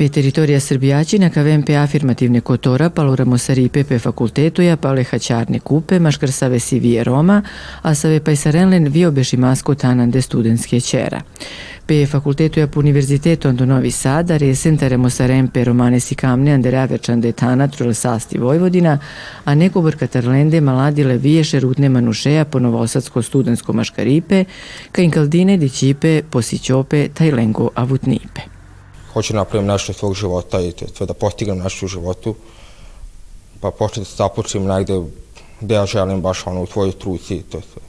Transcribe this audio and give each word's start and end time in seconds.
Pe 0.00 0.60
Srbijaćina 0.60 1.30
ka 1.30 1.42
VMP 1.42 1.68
afirmativne 1.70 2.40
kotora 2.40 2.90
paluramo 2.90 3.38
saripe 3.38 3.84
pe 3.84 3.98
fakultetuja 3.98 4.76
pale 4.76 5.04
haćarne 5.04 5.58
kupe 5.58 5.98
maškar 5.98 6.32
save 6.32 6.58
sivije 6.58 7.04
Roma, 7.04 7.42
a 7.82 7.94
save 7.94 8.20
pajsarenlen 8.24 8.88
vio 8.88 9.10
beši 9.10 9.36
masko 9.36 9.74
tanande 9.74 10.22
studentske 10.22 10.80
čera. 10.80 11.20
Pe 11.86 12.06
fakultetuja 12.06 12.66
po 12.66 12.80
Univerzitetu 12.80 13.48
Ando 13.48 13.66
Novi 13.66 13.90
Sada 13.90 14.36
resen 14.36 14.78
taremo 14.78 15.10
sarempe 15.10 15.64
romane 15.64 16.00
si 16.00 16.14
kamne 16.14 16.52
ande 16.52 16.70
raverčan 16.70 17.20
detana 17.20 17.68
trule 17.68 17.94
sasti 17.94 18.38
Vojvodina, 18.38 18.98
a 19.44 19.54
neko 19.54 19.82
brkatarlende 19.82 20.60
maladile 20.60 21.16
viješe 21.16 21.60
rutne 21.60 21.88
manušeja 21.88 22.44
po 22.44 22.58
novosadsko 22.58 23.22
studentsko 23.22 23.72
maškaripe, 23.72 24.44
ka 24.92 25.02
inkaldine 25.02 25.56
dićipe 25.56 26.22
posićope 26.30 27.08
tajlengo 27.08 27.70
avutnipe 27.74 28.59
hoću 29.12 29.32
da 29.32 29.38
napravim 29.38 29.66
nešto 29.66 29.92
svog 29.92 30.14
života 30.14 30.60
i 30.60 30.72
sve 30.96 31.06
da 31.06 31.14
postignem 31.14 31.58
nešto 31.58 31.86
u 31.86 31.88
životu, 31.88 32.34
pa 33.60 33.70
početi 33.70 34.00
da 34.00 34.04
se 34.04 34.16
započnem 34.16 34.64
negde 34.64 35.00
gde 35.60 35.74
ja 35.74 35.86
želim 35.86 36.20
baš 36.20 36.46
ono 36.46 36.62
u 36.62 36.66
tvojoj 36.66 36.92
struci 36.92 37.34
i 37.34 37.42
to 37.42 37.58
je 37.58 37.62
sve. 37.72 37.82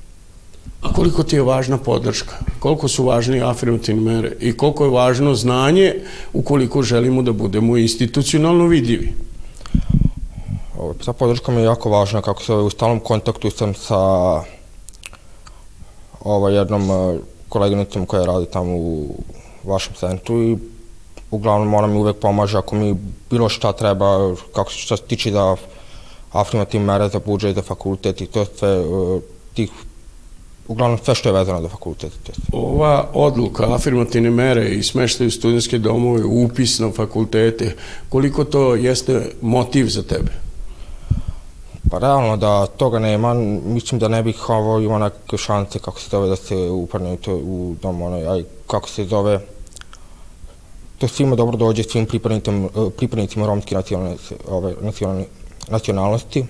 A 0.81 0.93
koliko 0.93 1.23
ti 1.23 1.35
je 1.35 1.41
važna 1.41 1.77
podrška? 1.77 2.35
Koliko 2.59 2.87
su 2.87 3.05
važni 3.05 3.41
afirmativne 3.41 4.01
mere? 4.01 4.31
I 4.39 4.57
koliko 4.57 4.83
je 4.83 4.89
važno 4.89 5.35
znanje 5.35 5.95
ukoliko 6.33 6.81
želimo 6.81 7.21
da 7.21 7.31
budemo 7.31 7.77
institucionalno 7.77 8.67
vidljivi? 8.67 9.13
Ta 11.05 11.13
podrška 11.13 11.51
mi 11.51 11.61
je 11.61 11.65
jako 11.65 11.89
važna, 11.89 12.21
kako 12.21 12.43
se 12.43 12.53
u 12.53 12.69
stalnom 12.69 12.99
kontaktu 12.99 13.49
sam 13.49 13.73
sa 13.73 13.97
ovaj, 16.23 16.55
jednom 16.55 16.91
eh, 16.91 17.19
koleginicom 17.49 18.05
koja 18.05 18.25
radi 18.25 18.45
tamo 18.45 18.75
u 18.75 19.15
vašem 19.63 19.93
centru 19.93 20.43
i 20.43 20.57
uglavnom 21.31 21.73
ona 21.73 21.87
mi 21.87 21.97
uvek 21.97 22.17
pomaže 22.19 22.57
ako 22.57 22.75
mi 22.75 22.95
bilo 23.29 23.49
šta 23.49 23.73
treba, 23.73 24.35
kako 24.53 24.71
što 24.71 24.97
se 24.97 25.03
tiče 25.03 25.31
da 25.31 25.55
afirmativne 26.31 26.85
mere 26.85 27.09
za 27.09 27.19
budžet, 27.25 27.55
za 27.55 27.61
fakultet 27.61 28.21
i 28.21 28.25
to 28.25 28.45
sve 28.45 28.79
uh, 28.79 29.21
tih 29.53 29.69
uglavnom 30.67 30.99
sve 31.03 31.15
što 31.15 31.29
je 31.29 31.33
vezano 31.33 31.61
za 31.61 31.69
fakultet. 31.69 32.11
Ova 32.53 33.09
odluka, 33.13 33.73
afirmativne 33.75 34.29
mere 34.29 34.69
i 34.69 34.83
smeštaju 34.83 35.31
studentske 35.31 35.77
domove, 35.77 36.23
upis 36.25 36.79
na 36.79 36.91
fakultete, 36.91 37.75
koliko 38.09 38.43
to 38.43 38.75
jeste 38.75 39.31
motiv 39.41 39.87
za 39.87 40.03
tebe? 40.03 40.31
Pa 41.89 41.97
realno 41.97 42.37
da 42.37 42.67
toga 42.67 42.99
nema, 42.99 43.33
mislim 43.65 43.99
da 43.99 44.07
ne 44.07 44.23
bih 44.23 44.49
ovo 44.49 44.79
imao 44.79 44.99
neke 44.99 45.37
šanse 45.37 45.79
kako 45.79 45.99
se 45.99 46.07
zove 46.11 46.29
da 46.29 46.35
se 46.35 46.55
uparne 46.55 47.13
u, 47.13 47.17
to, 47.17 47.35
u 47.35 47.75
dom, 47.81 48.01
onaj, 48.01 48.27
aj, 48.27 48.43
kako 48.67 48.89
se 48.89 49.05
zove, 49.05 49.39
to 51.01 51.07
svima 51.07 51.35
dobro 51.35 51.57
dođe, 51.57 51.83
svim 51.83 52.05
pripadnicima, 52.05 52.69
pripadnicima 52.97 53.45
romske 53.45 53.75
nacionalne, 53.75 54.17
ove, 54.47 54.75
nacionalnosti. 55.67 56.45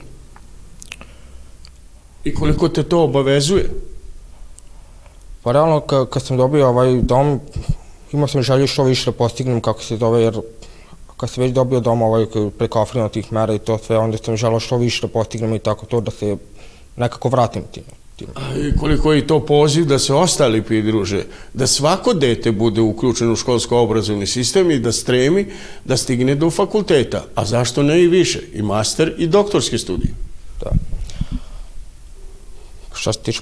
I 2.23 2.33
koliko 2.35 2.69
te 2.69 2.83
to 2.83 3.03
obavezuje? 3.03 3.69
Pa 5.43 5.52
realno, 5.52 5.80
ka, 5.80 6.05
kad 6.05 6.23
sam 6.23 6.37
dobio 6.37 6.67
ovaj 6.67 7.02
dom, 7.02 7.39
imao 8.11 8.27
sam 8.27 8.43
želju 8.43 8.67
što 8.67 8.83
više 8.83 9.11
da 9.11 9.17
postignem 9.17 9.61
kako 9.61 9.83
se 9.83 9.98
zove, 9.98 10.21
jer 10.21 10.42
kad 11.17 11.30
sam 11.30 11.43
već 11.43 11.53
dobio 11.53 11.80
dom 11.80 12.02
ovaj, 12.02 12.26
preko 12.58 12.86
tih 13.14 13.31
mera 13.33 13.53
i 13.53 13.59
to 13.59 13.77
sve, 13.77 13.97
onda 13.97 14.17
sam 14.17 14.37
želeo 14.37 14.59
što 14.59 14.77
više 14.77 15.08
da 15.08 15.14
postignem 15.14 15.55
i 15.55 15.59
tako 15.59 15.86
to 15.86 16.02
da 16.02 16.11
se 16.11 16.37
nekako 16.97 17.30
vratim 17.30 17.64
time 17.71 18.01
i 18.58 18.77
koliko 18.80 19.14
je 19.14 19.27
to 19.27 19.39
poziv 19.39 19.86
da 19.86 19.99
se 19.99 20.14
ostali 20.14 20.61
pridruže, 20.61 21.23
da 21.54 21.67
svako 21.67 22.14
dete 22.14 22.52
bude 22.52 22.82
uključeno 22.82 23.33
u 23.33 23.36
školsko-obrazovni 23.36 24.27
sistem 24.27 24.72
i 24.72 24.80
da 24.80 24.92
stremi 24.92 25.45
da 25.86 25.98
stigne 25.98 26.36
do 26.36 26.50
fakulteta, 26.50 27.23
a 27.36 27.45
zašto 27.45 27.83
ne 27.83 28.04
i 28.04 28.08
više, 28.08 28.39
i 28.54 28.61
master 28.61 29.14
i 29.17 29.27
doktorske 29.27 29.77
studije. 29.77 30.14
Da. 30.60 30.71
Što 32.94 33.14
se 33.14 33.20
tiče 33.20 33.42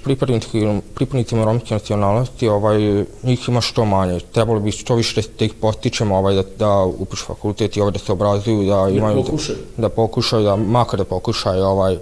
pripadnicima 0.95 1.45
romske 1.45 1.73
nacionalnosti, 1.73 2.47
ovaj, 2.47 3.03
njih 3.23 3.49
ima 3.49 3.61
što 3.61 3.85
manje. 3.85 4.19
Trebalo 4.19 4.59
bi 4.59 4.71
što 4.71 4.95
više 4.95 5.21
da 5.39 5.45
ih 5.45 5.53
postičemo 5.53 6.17
ovaj, 6.17 6.35
da, 6.35 6.43
da 6.59 6.83
upišu 6.83 7.25
fakultet 7.25 7.77
i 7.77 7.81
ovaj, 7.81 7.91
da 7.91 7.99
se 7.99 8.11
obrazuju, 8.11 8.63
da, 8.69 8.75
da 8.75 8.89
imaju... 8.89 9.15
Da 9.15 9.23
pokušaju. 9.23 9.57
Da, 9.77 9.81
da 9.81 9.89
pokušaju, 9.89 10.43
da 10.43 10.55
makar 10.55 10.99
da 10.99 11.05
pokušaju 11.05 11.63
ovaj, 11.63 11.97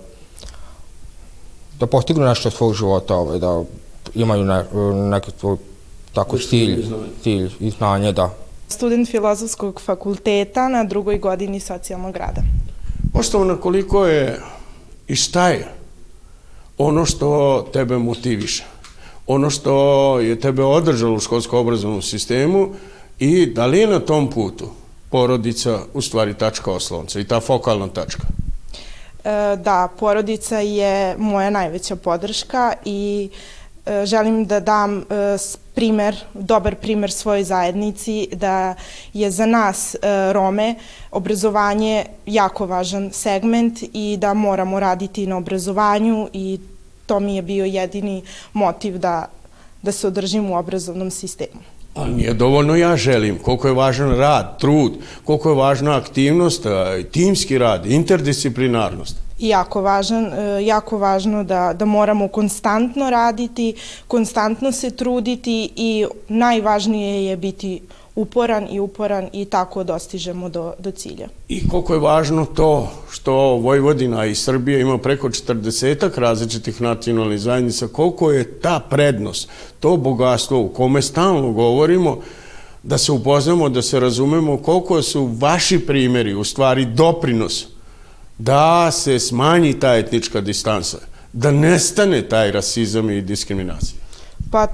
da 1.79 1.87
postignu 1.87 2.25
nešto 2.25 2.51
svog 2.51 2.73
života, 2.73 3.15
ovaj, 3.15 3.39
da 3.39 3.63
imaju 4.15 4.45
ne, 4.45 4.65
neki 5.09 5.31
svoj 5.39 5.57
tako 6.13 6.37
cilj, 6.37 6.85
cilj 7.23 7.51
i 7.59 7.69
znanje, 7.69 8.11
da. 8.11 8.33
Student 8.67 9.09
filozofskog 9.09 9.81
fakulteta 9.81 10.67
na 10.67 10.83
drugoj 10.83 11.17
godini 11.17 11.59
socijalnog 11.59 12.15
rada. 12.15 12.41
Poštovana, 13.13 13.55
koliko 13.55 14.05
je 14.05 14.39
i 15.07 15.15
šta 15.15 15.49
je 15.49 15.67
ono 16.77 17.05
što 17.05 17.61
tebe 17.73 17.97
motiviše? 17.97 18.65
Ono 19.27 19.49
što 19.49 19.75
je 20.19 20.39
tebe 20.39 20.63
održalo 20.63 21.15
u 21.15 21.19
školsko-obrazovnom 21.19 22.01
sistemu 22.01 22.69
i 23.19 23.45
da 23.45 23.65
li 23.65 23.79
je 23.79 23.87
na 23.87 23.99
tom 23.99 24.29
putu 24.29 24.69
porodica 25.09 25.79
u 25.93 26.01
stvari 26.01 26.33
tačka 26.33 26.71
oslonca 26.71 27.19
i 27.19 27.23
ta 27.23 27.39
fokalna 27.39 27.87
tačka? 27.87 28.27
E, 29.27 29.55
da, 29.55 29.87
porodica 29.99 30.59
je 30.59 31.17
moja 31.17 31.49
najveća 31.49 31.95
podrška 31.95 32.73
i 32.85 33.29
e, 33.85 34.05
želim 34.05 34.45
da 34.45 34.59
dam 34.59 34.99
e, 34.99 35.03
primer, 35.73 36.15
dobar 36.33 36.75
primer 36.75 37.11
svojoj 37.11 37.43
zajednici, 37.43 38.27
da 38.31 38.75
je 39.13 39.31
za 39.31 39.45
nas 39.45 39.95
Rome 40.31 40.75
obrazovanje 41.11 42.05
jako 42.25 42.65
važan 42.65 43.11
segment 43.11 43.79
i 43.93 44.17
da 44.17 44.33
moramo 44.33 44.79
raditi 44.79 45.27
na 45.27 45.37
obrazovanju 45.37 46.29
i 46.33 46.59
to 47.05 47.19
mi 47.19 47.35
je 47.35 47.41
bio 47.41 47.65
jedini 47.65 48.23
motiv 48.53 48.97
da, 48.97 49.25
da 49.81 49.91
se 49.91 50.07
održim 50.07 50.51
u 50.51 50.57
obrazovnom 50.57 51.11
sistemu. 51.11 51.76
Ali 51.97 52.13
nije 52.13 52.33
dovoljno 52.33 52.75
ja 52.75 52.97
želim, 52.97 53.37
koliko 53.37 53.67
je 53.67 53.73
važan 53.73 54.17
rad, 54.17 54.59
trud, 54.59 54.93
koliko 55.23 55.49
je 55.49 55.55
važna 55.55 55.97
aktivnost, 55.97 56.65
timski 57.11 57.57
rad, 57.57 57.85
interdisciplinarnost. 57.85 59.26
I 59.39 59.47
jako, 59.47 59.81
važan, 59.81 60.25
e, 60.25 60.65
jako 60.65 60.97
važno 60.97 61.43
da, 61.43 61.73
da 61.73 61.85
moramo 61.85 62.27
konstantno 62.27 63.09
raditi, 63.09 63.73
konstantno 64.07 64.71
se 64.71 64.91
truditi 64.91 65.69
i 65.75 66.05
najvažnije 66.27 67.25
je 67.25 67.37
biti 67.37 67.81
uporan 68.15 68.67
i 68.71 68.79
uporan 68.79 69.29
i 69.33 69.45
tako 69.45 69.83
dostižemo 69.83 70.49
do, 70.49 70.73
do 70.79 70.91
cilja. 70.91 71.27
I 71.49 71.67
koliko 71.67 71.93
je 71.93 71.99
važno 71.99 72.45
to 72.45 72.91
što 73.11 73.33
Vojvodina 73.33 74.25
i 74.25 74.35
Srbija 74.35 74.79
ima 74.79 74.97
preko 74.97 75.29
40 75.29 76.19
različitih 76.19 76.81
nacionalnih 76.81 77.39
zajednica, 77.39 77.87
koliko 77.87 78.31
je 78.31 78.59
ta 78.59 78.79
prednost, 78.89 79.49
to 79.79 79.97
bogatstvo 79.97 80.61
u 80.61 80.69
kome 80.69 81.01
stalno 81.01 81.51
govorimo, 81.51 82.17
da 82.83 82.97
se 82.97 83.11
upoznamo, 83.11 83.69
da 83.69 83.81
se 83.81 83.99
razumemo 83.99 84.57
koliko 84.57 85.01
su 85.01 85.25
vaši 85.25 85.79
primeri 85.79 86.33
u 86.33 86.43
stvari 86.43 86.85
doprinos 86.85 87.76
da 88.37 88.91
se 88.91 89.19
smanji 89.19 89.79
ta 89.79 89.95
etnička 89.95 90.41
distansa, 90.41 90.97
da 91.33 91.51
nestane 91.51 92.21
taj 92.21 92.51
rasizam 92.51 93.09
i 93.09 93.21
diskriminacija. 93.21 93.99
Pa 94.51 94.67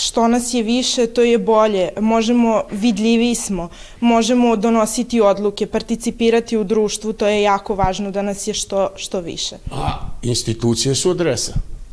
što 0.00 0.28
nas 0.28 0.54
je 0.54 0.62
više, 0.62 1.06
to 1.06 1.22
je 1.22 1.38
bolje. 1.38 1.88
Možemo, 2.00 2.62
vidljivi 2.70 3.34
smo, 3.34 3.68
možemo 4.00 4.56
donositi 4.56 5.20
odluke, 5.20 5.66
participirati 5.66 6.56
u 6.56 6.64
društvu, 6.64 7.12
to 7.12 7.26
je 7.26 7.42
jako 7.42 7.74
važno 7.74 8.10
da 8.10 8.22
nas 8.22 8.46
je 8.46 8.54
što, 8.54 8.90
što 8.96 9.20
više. 9.20 9.56
A 9.70 9.90
institucije 10.22 10.94
su 10.94 11.10
adresa. 11.10 11.52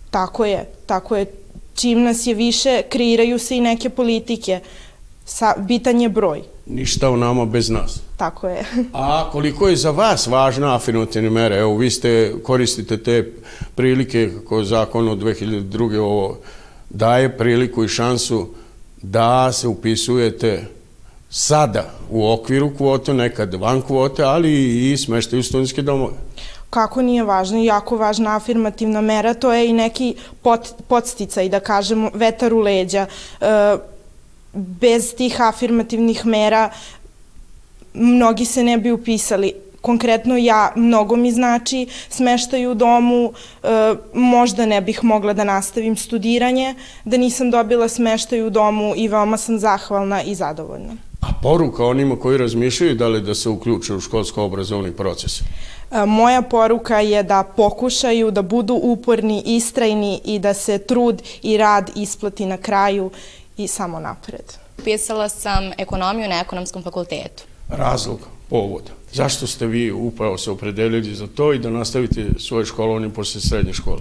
Tako 0.09 0.45
je, 0.45 0.69
tako 0.85 1.15
je. 1.15 1.25
Čim 1.75 2.03
nas 2.03 2.27
je 2.27 2.33
više, 2.33 2.81
kreiraju 2.89 3.39
se 3.39 3.57
i 3.57 3.61
neke 3.61 3.89
politike. 3.89 4.59
Sa, 5.29 5.53
bitan 5.57 6.01
je 6.01 6.09
broj. 6.09 6.41
Ništa 6.65 7.09
u 7.09 7.17
nama 7.17 7.45
bez 7.45 7.69
nas. 7.69 8.01
Tako 8.17 8.47
je. 8.47 8.65
A 8.93 9.29
koliko 9.31 9.67
je 9.67 9.75
za 9.75 9.91
vas 9.91 10.27
važna 10.27 10.75
afirmativna 10.75 11.29
mera? 11.29 11.55
Evo, 11.55 11.77
vi 11.77 11.89
ste, 11.89 12.33
koristite 12.43 12.97
te 13.03 13.31
prilike 13.75 14.29
kako 14.33 14.63
zakon 14.63 15.09
od 15.09 15.19
2002. 15.19 15.99
ovo 15.99 16.37
daje 16.89 17.37
priliku 17.37 17.83
i 17.83 17.87
šansu 17.87 18.47
da 19.01 19.51
se 19.51 19.67
upisujete 19.67 20.65
sada 21.29 21.85
u 22.09 22.31
okviru 22.31 22.71
kvote, 22.77 23.13
nekad 23.13 23.53
van 23.53 23.81
kvote, 23.81 24.23
ali 24.23 24.51
i 24.91 24.97
smeštaju 24.97 25.43
studentske 25.43 25.81
domove. 25.81 26.13
Kako 26.69 27.01
nije 27.01 27.23
važno, 27.23 27.63
jako 27.63 27.97
važna 27.97 28.35
afirmativna 28.35 29.01
mera, 29.01 29.33
to 29.33 29.53
je 29.53 29.69
i 29.69 29.73
neki 29.73 30.15
pot, 30.41 30.69
podsticaj, 30.87 31.49
da 31.49 31.59
kažemo, 31.59 32.11
vetar 32.13 32.53
u 32.53 32.59
leđa. 32.59 33.05
E, 33.41 33.77
bez 34.53 35.15
tih 35.15 35.41
afirmativnih 35.41 36.25
mera 36.25 36.69
mnogi 37.93 38.45
se 38.45 38.63
ne 38.63 38.77
bi 38.77 38.91
upisali 38.91 39.53
konkretno 39.81 40.37
ja, 40.37 40.73
mnogo 40.75 41.15
mi 41.15 41.31
znači 41.31 41.87
smeštaj 42.09 42.67
u 42.67 42.73
domu, 42.73 43.33
e, 43.63 43.95
možda 44.13 44.65
ne 44.65 44.81
bih 44.81 45.03
mogla 45.03 45.33
da 45.33 45.43
nastavim 45.43 45.97
studiranje, 45.97 46.75
da 47.05 47.17
nisam 47.17 47.51
dobila 47.51 47.87
smeštaj 47.87 48.41
u 48.41 48.49
domu 48.49 48.93
i 48.95 49.07
veoma 49.07 49.37
sam 49.37 49.59
zahvalna 49.59 50.23
i 50.23 50.35
zadovoljna. 50.35 50.93
A 51.21 51.27
poruka 51.43 51.85
onima 51.85 52.15
koji 52.19 52.37
razmišljaju 52.37 52.95
da 52.95 53.07
li 53.07 53.21
da 53.21 53.35
se 53.35 53.49
uključe 53.49 53.93
u 53.93 53.99
školsko-obrazovni 53.99 54.91
proces? 54.91 55.41
Moja 56.07 56.41
poruka 56.41 56.99
je 56.99 57.23
da 57.23 57.43
pokušaju 57.43 58.31
da 58.31 58.41
budu 58.41 58.73
uporni, 58.73 59.43
istrajni 59.45 60.21
i 60.25 60.39
da 60.39 60.53
se 60.53 60.77
trud 60.77 61.21
i 61.41 61.57
rad 61.57 61.91
isplati 61.95 62.45
na 62.45 62.57
kraju 62.57 63.11
i 63.59 63.67
samo 63.67 63.99
napred. 63.99 64.53
Pisala 64.83 65.29
sam 65.29 65.71
ekonomiju 65.77 66.29
na 66.29 66.39
ekonomskom 66.39 66.83
fakultetu. 66.83 67.43
Razlog, 67.69 68.19
povod. 68.49 68.83
Zašto 69.11 69.47
ste 69.47 69.65
vi 69.65 69.91
upravo 69.91 70.37
se 70.37 70.51
opredelili 70.51 71.15
za 71.15 71.27
to 71.27 71.53
i 71.53 71.59
da 71.59 71.69
nastavite 71.69 72.25
svoje 72.39 72.65
školovanje 72.65 73.09
posle 73.09 73.41
srednje 73.41 73.73
škole? 73.73 73.99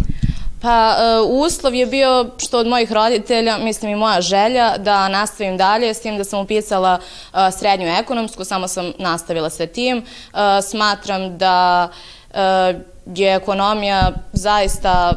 Pa 0.60 0.96
uh, 0.96 1.44
uslov 1.44 1.74
je 1.74 1.86
bio 1.86 2.30
što 2.38 2.58
od 2.58 2.66
mojih 2.66 2.92
roditelja, 2.92 3.58
mislim 3.58 3.92
i 3.92 3.96
moja 3.96 4.20
želja, 4.20 4.78
da 4.78 5.08
nastavim 5.08 5.56
dalje, 5.56 5.94
s 5.94 6.00
tim 6.00 6.18
da 6.18 6.24
sam 6.24 6.40
upisala 6.40 6.98
uh, 6.98 7.38
srednju 7.58 7.86
ekonomsku, 7.86 8.44
samo 8.44 8.68
sam 8.68 8.92
nastavila 8.98 9.50
sa 9.50 9.66
tim. 9.66 9.98
Uh, 9.98 10.38
smatram 10.62 11.38
da 11.38 11.88
je 13.14 13.34
ekonomija 13.34 14.12
zaista 14.32 15.12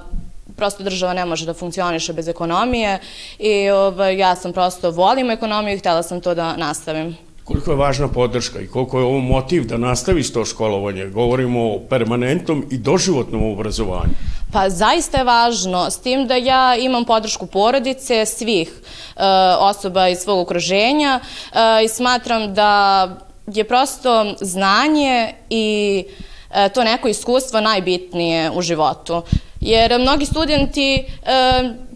prosto 0.62 0.84
država 0.84 1.14
ne 1.14 1.26
može 1.26 1.46
da 1.46 1.54
funkcioniše 1.58 2.14
bez 2.14 2.28
ekonomije 2.28 3.00
i 3.40 3.70
ovaj, 3.70 4.18
ja 4.18 4.36
sam 4.36 4.54
prosto 4.54 4.92
volim 4.92 5.32
ekonomiju 5.34 5.76
i 5.76 5.80
htela 5.80 6.04
sam 6.04 6.22
to 6.22 6.36
da 6.36 6.56
nastavim. 6.58 7.16
Koliko 7.44 7.72
je 7.72 7.78
važna 7.78 8.08
podrška 8.08 8.62
i 8.62 8.68
koliko 8.68 9.00
je 9.00 9.06
ovo 9.06 9.20
motiv 9.20 9.66
da 9.66 9.78
nastaviš 9.78 10.34
to 10.34 10.46
školovanje? 10.46 11.08
Govorimo 11.10 11.64
o 11.74 11.80
permanentnom 11.90 12.66
i 12.72 12.78
doživotnom 12.78 13.44
obrazovanju. 13.54 14.14
Pa 14.54 14.70
zaista 14.70 15.18
je 15.18 15.24
važno, 15.24 15.90
s 15.90 15.98
tim 15.98 16.28
da 16.28 16.36
ja 16.36 16.76
imam 16.76 17.06
podršku 17.06 17.46
porodice, 17.46 18.26
svih 18.26 18.70
e, 18.70 19.24
osoba 19.60 20.08
iz 20.08 20.20
svog 20.20 20.40
okruženja 20.40 21.20
e, 21.20 21.86
i 21.86 21.88
smatram 21.88 22.54
da 22.54 23.10
je 23.48 23.64
prosto 23.64 24.36
znanje 24.42 25.34
i 25.50 26.04
e, 26.54 26.70
to 26.70 26.84
neko 26.84 27.08
iskustvo 27.08 27.62
najbitnije 27.62 28.52
u 28.52 28.62
životu. 28.62 29.24
Jer 29.60 30.00
mnogi 30.00 30.26
studenti, 30.26 30.94
e, 30.96 31.04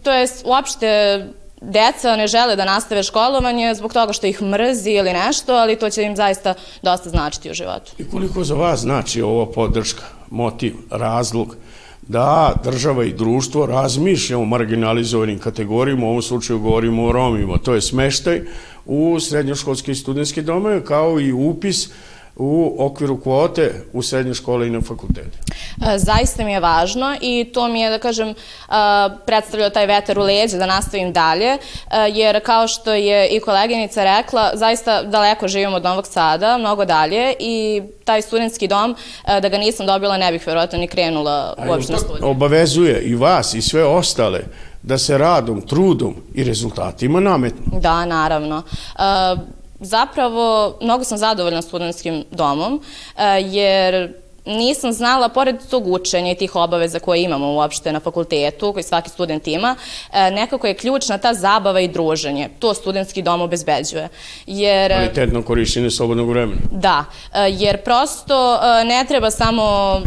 to 0.02 0.12
je 0.12 0.28
uopšte 0.44 1.22
deca 1.60 2.16
ne 2.16 2.26
žele 2.26 2.56
da 2.56 2.64
nastave 2.64 3.02
školovanje 3.02 3.74
zbog 3.74 3.92
toga 3.92 4.12
što 4.12 4.26
ih 4.26 4.42
mrzi 4.42 4.90
ili 4.90 5.12
nešto, 5.12 5.54
ali 5.54 5.76
to 5.76 5.90
će 5.90 6.02
im 6.02 6.16
zaista 6.16 6.54
dosta 6.82 7.08
značiti 7.08 7.50
u 7.50 7.54
životu. 7.54 7.92
I 7.98 8.04
koliko 8.10 8.44
za 8.44 8.54
vas 8.54 8.80
znači 8.80 9.22
ova 9.22 9.46
podrška, 9.46 10.04
motiv, 10.30 10.74
razlog 10.90 11.56
da 12.08 12.52
država 12.64 13.04
i 13.04 13.12
društvo 13.12 13.66
razmišlja 13.66 14.38
o 14.38 14.44
marginalizovanim 14.44 15.38
kategorijama, 15.38 16.06
u 16.06 16.08
ovom 16.08 16.22
slučaju 16.22 16.58
govorimo 16.58 17.04
o 17.04 17.12
Romima, 17.12 17.58
to 17.58 17.74
je 17.74 17.80
smeštaj 17.80 18.40
u 18.86 19.20
srednjoškolske 19.20 19.92
i 19.92 19.94
studentske 19.94 20.42
domove 20.42 20.84
kao 20.84 21.20
i 21.20 21.32
upis 21.32 21.88
u 22.36 22.76
okviru 22.78 23.20
kvote 23.20 23.84
u 23.92 24.02
srednje 24.02 24.34
škole 24.34 24.66
i 24.66 24.70
na 24.70 24.80
fakultete. 24.80 25.38
E, 25.94 25.98
zaista 25.98 26.44
mi 26.44 26.52
je 26.52 26.60
važno 26.60 27.16
i 27.20 27.50
to 27.54 27.68
mi 27.68 27.80
je, 27.80 27.90
da 27.90 27.98
kažem, 27.98 28.28
e, 28.28 28.34
predstavljao 29.26 29.70
taj 29.70 29.86
veter 29.86 30.18
u 30.18 30.22
leđe 30.22 30.58
da 30.58 30.66
nastavim 30.66 31.12
dalje, 31.12 31.46
e, 31.46 31.58
jer 32.14 32.40
kao 32.44 32.68
što 32.68 32.92
je 32.92 33.28
i 33.28 33.40
koleginica 33.40 34.04
rekla, 34.04 34.50
zaista 34.54 35.02
daleko 35.02 35.48
živim 35.48 35.74
od 35.74 35.84
Novog 35.84 36.06
Sada, 36.06 36.58
mnogo 36.58 36.84
dalje 36.84 37.34
i 37.38 37.82
taj 38.04 38.22
studentski 38.22 38.68
dom, 38.68 38.96
da 39.26 39.48
ga 39.48 39.58
nisam 39.58 39.86
dobila, 39.86 40.18
ne 40.18 40.32
bih 40.32 40.46
verovatno 40.46 40.78
ni 40.78 40.86
krenula 40.86 41.54
uopšte 41.68 41.92
na 41.92 41.98
studiju. 41.98 42.28
Obavezuje 42.28 43.02
i 43.02 43.14
vas 43.14 43.54
i 43.54 43.62
sve 43.62 43.84
ostale 43.84 44.40
da 44.82 44.98
se 44.98 45.18
radom, 45.18 45.60
trudom 45.60 46.14
i 46.34 46.44
rezultatima 46.44 47.20
nametnu. 47.20 47.80
Da, 47.80 48.04
naravno. 48.04 48.62
Zapravo, 49.80 50.78
mnogo 50.82 51.04
sam 51.04 51.18
zadovoljna 51.18 51.62
studentskim 51.62 52.24
domom, 52.30 52.82
jer 53.44 54.12
nisam 54.46 54.92
znala, 54.92 55.28
pored 55.28 55.56
tog 55.70 55.86
učenja 55.86 56.32
i 56.32 56.34
tih 56.34 56.56
obaveza 56.56 56.98
koje 56.98 57.22
imamo 57.22 57.52
uopšte 57.52 57.92
na 57.92 58.00
fakultetu, 58.00 58.72
koji 58.72 58.82
svaki 58.82 59.10
student 59.10 59.46
ima, 59.46 59.76
e, 60.12 60.30
nekako 60.30 60.66
je 60.66 60.74
ključna 60.74 61.18
ta 61.18 61.34
zabava 61.34 61.80
i 61.80 61.88
druženje. 61.88 62.48
To 62.58 62.74
studentski 62.74 63.22
dom 63.22 63.40
obezbeđuje. 63.40 64.08
Jer, 64.46 64.92
Kvalitetno 64.92 65.42
korišćenje 65.42 65.90
slobodnog 65.90 66.28
vremena. 66.28 66.60
Da, 66.70 67.04
e, 67.34 67.50
jer 67.50 67.82
prosto 67.82 68.54
e, 68.54 68.84
ne 68.84 69.04
treba 69.08 69.30
samo 69.30 70.00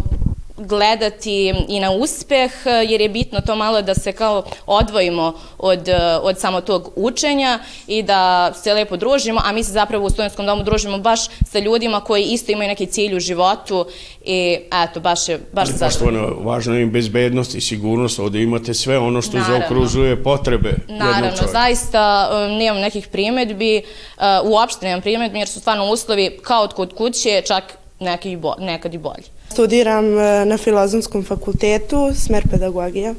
gledati 0.60 1.54
i 1.68 1.80
na 1.80 1.92
uspeh, 1.92 2.52
jer 2.66 3.02
je 3.02 3.10
bitno 3.10 3.42
to 3.42 3.56
malo 3.56 3.82
da 3.82 3.96
se 3.96 4.12
kao 4.12 4.44
odvojimo 4.66 5.34
od, 5.58 5.90
od 6.22 6.40
samo 6.40 6.62
tog 6.62 6.92
učenja 6.96 7.60
i 7.88 8.04
da 8.04 8.54
se 8.54 8.74
lepo 8.74 8.98
družimo, 8.98 9.42
a 9.46 9.52
mi 9.52 9.64
se 9.64 9.72
zapravo 9.72 10.06
u 10.06 10.10
studentskom 10.10 10.46
domu 10.46 10.64
družimo 10.64 10.98
baš 10.98 11.20
sa 11.46 11.60
ljudima 11.60 12.00
koji 12.00 12.24
isto 12.24 12.52
imaju 12.52 12.68
neki 12.68 12.86
cilj 12.86 13.16
u 13.16 13.20
životu 13.20 13.86
i 14.26 14.60
eto, 14.84 15.00
baš 15.00 15.30
je 15.30 15.40
baš 15.54 15.70
Ali 15.70 15.80
poštovano, 15.80 16.36
važno 16.44 16.76
je 16.76 16.82
im 16.82 16.92
bezbednost 16.92 17.56
i 17.56 17.62
sigurnost, 17.62 18.20
ovde 18.20 18.42
imate 18.42 18.74
sve 18.74 18.98
ono 18.98 19.22
što 19.22 19.38
Naravno. 19.38 19.60
zaokružuje 19.60 20.24
potrebe 20.24 20.74
Naravno, 20.88 21.48
zaista 21.52 22.30
um, 22.32 22.58
nemam 22.58 22.82
nekih 22.82 23.08
primetbi, 23.08 23.82
uh, 24.18 24.24
uopšte 24.44 24.86
nemam 24.86 25.02
primetbi 25.02 25.40
jer 25.40 25.48
su 25.48 25.60
stvarno 25.60 25.86
uslovi 25.86 26.40
kao 26.42 26.64
od 26.64 26.74
kod 26.74 26.94
kuće, 26.94 27.42
čak 27.48 27.64
neki, 28.00 28.38
nekad 28.60 28.94
i 28.94 28.98
bolji. 28.98 29.39
Studiram 29.52 30.06
e, 30.20 30.46
na 30.46 30.58
Filozofskom 30.58 31.24
fakultetu, 31.24 32.12
smer 32.16 32.48
pedagogija. 32.52 33.14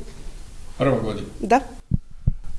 Prva 0.79 0.99
godina? 1.01 1.27
Da. 1.41 1.61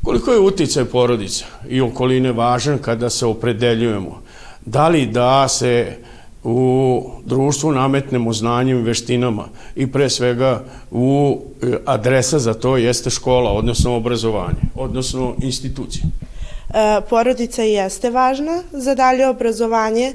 Koliko 0.03 0.31
je 0.31 0.39
uticaj 0.39 0.85
porodica 0.85 1.45
i 1.69 1.81
okoline 1.81 2.31
važan 2.31 2.77
kada 2.77 3.09
se 3.09 3.25
opredeljujemo? 3.25 4.21
Da 4.65 4.87
li 4.87 5.05
da 5.05 5.47
se 5.47 5.97
u 6.43 7.03
društvu 7.25 7.71
nametnemo 7.71 8.33
znanjem 8.33 8.79
i 8.79 8.83
veštinama 8.83 9.47
i 9.75 9.91
pre 9.91 10.09
svega 10.09 10.63
u 10.91 11.41
e, 11.61 11.77
adresa 11.85 12.39
za 12.39 12.53
to 12.53 12.77
jeste 12.77 13.09
škola, 13.09 13.51
odnosno 13.51 13.95
obrazovanje, 13.95 14.61
odnosno 14.75 15.35
institucija? 15.41 16.03
E, 16.69 17.01
porodica 17.09 17.63
jeste 17.63 18.09
važna 18.09 18.63
za 18.71 18.95
dalje 18.95 19.27
obrazovanje, 19.27 20.13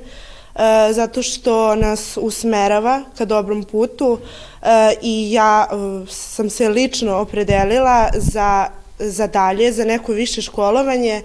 zato 0.92 1.22
što 1.22 1.74
nas 1.74 2.18
usmerava 2.20 3.02
ka 3.18 3.24
dobrom 3.24 3.64
putu 3.64 4.18
e, 4.62 4.94
i 5.02 5.32
ja 5.32 5.68
e, 5.70 5.76
sam 6.10 6.50
se 6.50 6.68
lično 6.68 7.16
opredelila 7.16 8.08
za, 8.14 8.66
za 8.98 9.26
dalje, 9.26 9.72
za 9.72 9.84
neko 9.84 10.12
više 10.12 10.42
školovanje, 10.42 11.22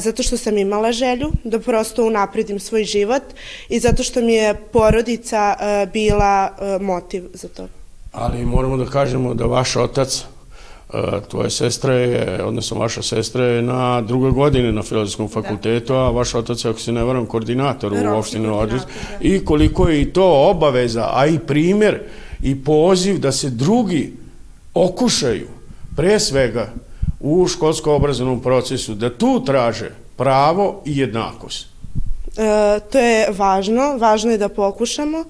zato 0.00 0.22
što 0.22 0.36
sam 0.36 0.58
imala 0.58 0.92
želju 0.92 1.32
da 1.44 1.58
prosto 1.60 2.04
unapredim 2.04 2.60
svoj 2.60 2.84
život 2.84 3.22
i 3.68 3.78
zato 3.78 4.02
što 4.02 4.20
mi 4.20 4.34
je 4.34 4.54
porodica 4.54 5.56
bila 5.92 6.50
motiv 6.80 7.24
za 7.34 7.48
to. 7.48 7.68
Ali 8.12 8.46
moramo 8.46 8.76
da 8.76 8.90
kažemo 8.90 9.34
da 9.34 9.44
vaš 9.44 9.76
otac 9.76 10.24
tvoja 11.28 11.50
sestra 11.50 11.94
je, 11.94 12.44
odnosno 12.44 12.78
vaša 12.78 13.02
sestra 13.02 13.44
je 13.44 13.62
na 13.62 14.00
drugoj 14.00 14.30
godini 14.30 14.72
na 14.72 14.82
filozofskom 14.82 15.28
fakultetu, 15.28 15.94
a 15.94 16.10
vaš 16.10 16.34
otac 16.34 16.64
je, 16.64 16.70
ako 16.70 16.80
se 16.80 16.92
ne 16.92 17.04
varam, 17.04 17.26
koordinator 17.26 17.92
u 17.92 18.18
opštini 18.18 18.48
Odric. 18.48 18.82
Da. 18.82 18.88
I 19.20 19.44
koliko 19.44 19.88
je 19.88 20.02
i 20.02 20.12
to 20.12 20.50
obaveza, 20.50 21.10
a 21.12 21.26
i 21.26 21.38
primjer 21.38 22.00
i 22.42 22.64
poziv 22.64 23.18
da 23.18 23.32
se 23.32 23.50
drugi 23.50 24.12
okušaju, 24.74 25.48
pre 25.96 26.20
svega 26.20 26.68
u 27.20 27.46
školsko-obrazovnom 27.48 28.40
procesu, 28.42 28.94
da 28.94 29.10
tu 29.10 29.44
traže 29.44 29.90
pravo 30.16 30.82
i 30.84 30.98
jednakost. 30.98 31.66
E, 32.36 32.80
to 32.92 32.98
je 32.98 33.26
važno, 33.34 33.96
važno 33.98 34.30
je 34.30 34.38
da 34.38 34.48
pokušamo. 34.48 35.18
E, 35.18 35.24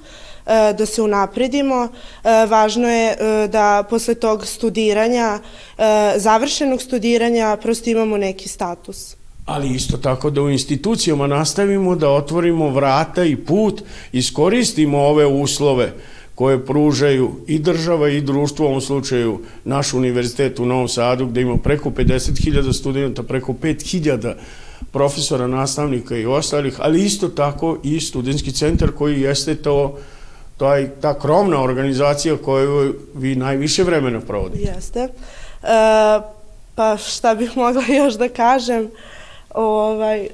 da 0.79 0.87
se 0.87 1.03
unapredimo. 1.03 1.89
E, 2.25 2.47
važno 2.47 2.89
je 2.89 3.11
e, 3.11 3.49
da 3.49 3.85
posle 3.91 4.15
tog 4.15 4.47
studiranja, 4.47 5.39
završenog 6.17 6.83
studiranja, 6.83 7.57
prosto 7.63 7.91
imamo 7.91 8.17
neki 8.17 8.49
status 8.49 9.19
ali 9.49 9.75
isto 9.75 9.97
tako 9.97 10.31
da 10.31 10.43
u 10.43 10.51
institucijama 10.51 11.27
nastavimo 11.27 11.97
da 11.97 12.11
otvorimo 12.11 12.71
vrata 12.71 13.25
i 13.25 13.37
put, 13.37 13.83
iskoristimo 14.13 14.99
ove 14.99 15.27
uslove 15.27 15.93
koje 16.35 16.67
pružaju 16.67 17.31
i 17.47 17.59
država 17.59 18.09
i 18.09 18.21
društvo, 18.21 18.67
u 18.67 18.69
ovom 18.69 18.81
slučaju 18.81 19.41
naš 19.65 19.95
univerzitet 19.95 20.59
u 20.59 20.67
Novom 20.67 20.89
Sadu 20.89 21.27
gde 21.27 21.41
ima 21.41 21.57
preko 21.57 21.91
50.000 21.91 22.73
studenta, 22.73 23.23
preko 23.23 23.53
5.000 23.53 24.35
profesora, 24.93 25.47
nastavnika 25.47 26.17
i 26.17 26.27
ostalih, 26.27 26.77
ali 26.79 27.05
isto 27.05 27.29
tako 27.29 27.79
i 27.83 28.01
studentski 28.01 28.53
centar 28.53 28.91
koji 28.93 29.21
jeste 29.21 29.55
to 29.55 29.99
taj, 30.59 30.89
ta 31.01 31.19
krovna 31.19 31.63
organizacija 31.63 32.37
koju 32.37 32.95
vi 33.15 33.37
najviše 33.37 33.83
vremena 33.83 34.21
provodite. 34.21 34.73
Jeste. 34.75 35.01
E, 35.01 35.09
pa 36.75 36.97
šta 36.97 37.35
bih 37.35 37.57
mogla 37.57 37.83
još 38.05 38.15
da 38.15 38.29
kažem? 38.29 38.91
Ovaj, 39.55 40.29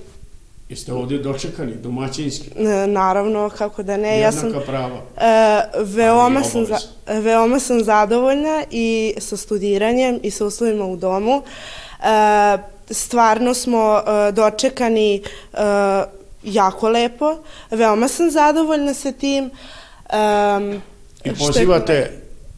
Jeste 0.68 0.92
ovdje 0.92 1.18
dočekani, 1.18 1.74
domaćinski? 1.74 2.50
E, 2.56 2.86
naravno, 2.86 3.50
kako 3.58 3.82
da 3.82 3.96
ne. 3.96 4.18
Jednaka 4.18 4.46
ja 4.46 4.52
sam, 4.52 4.62
prava. 4.66 5.00
E, 5.16 5.62
veoma, 5.84 6.42
sam 6.42 6.66
za, 6.66 6.78
veoma 7.06 7.60
sam 7.60 7.84
zadovoljna 7.84 8.64
i 8.70 9.14
sa 9.18 9.36
studiranjem 9.36 10.20
i 10.22 10.30
sa 10.30 10.46
uslovima 10.46 10.84
u 10.84 10.96
domu. 10.96 11.42
E, 11.42 12.58
stvarno 12.90 13.54
smo 13.54 14.02
e, 14.06 14.32
dočekani 14.32 15.14
e, 15.14 15.22
jako 16.42 16.88
lepo, 16.88 17.36
veoma 17.70 18.08
sam 18.08 18.30
zadovoljna 18.30 18.94
sa 18.94 19.12
tim. 19.12 19.50
Um, 20.12 20.80
I 21.24 21.34
pozivate 21.38 22.10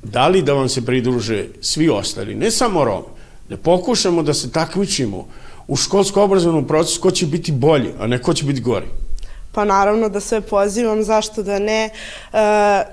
da 0.02 0.28
li 0.28 0.42
da 0.42 0.52
vam 0.52 0.68
se 0.68 0.84
pridruže 0.86 1.46
svi 1.60 1.88
ostali, 1.88 2.34
ne 2.34 2.50
samo 2.50 2.84
Rom, 2.84 3.02
da 3.48 3.56
pokušamo 3.56 4.22
da 4.22 4.34
se 4.34 4.50
takmičimo 4.52 5.26
u 5.68 5.76
školsko-obrazovnom 5.76 6.66
procesu 6.66 7.00
ko 7.00 7.10
će 7.10 7.26
biti 7.26 7.52
bolji, 7.52 7.90
a 7.98 8.06
ne 8.06 8.22
ko 8.22 8.34
će 8.34 8.44
biti 8.44 8.60
gori. 8.60 8.86
Pa 9.56 9.64
naravno 9.64 10.08
da 10.08 10.20
sve 10.20 10.40
pozivam, 10.40 11.02
zašto 11.02 11.42
da 11.42 11.58
ne. 11.58 11.84
E, 11.84 11.90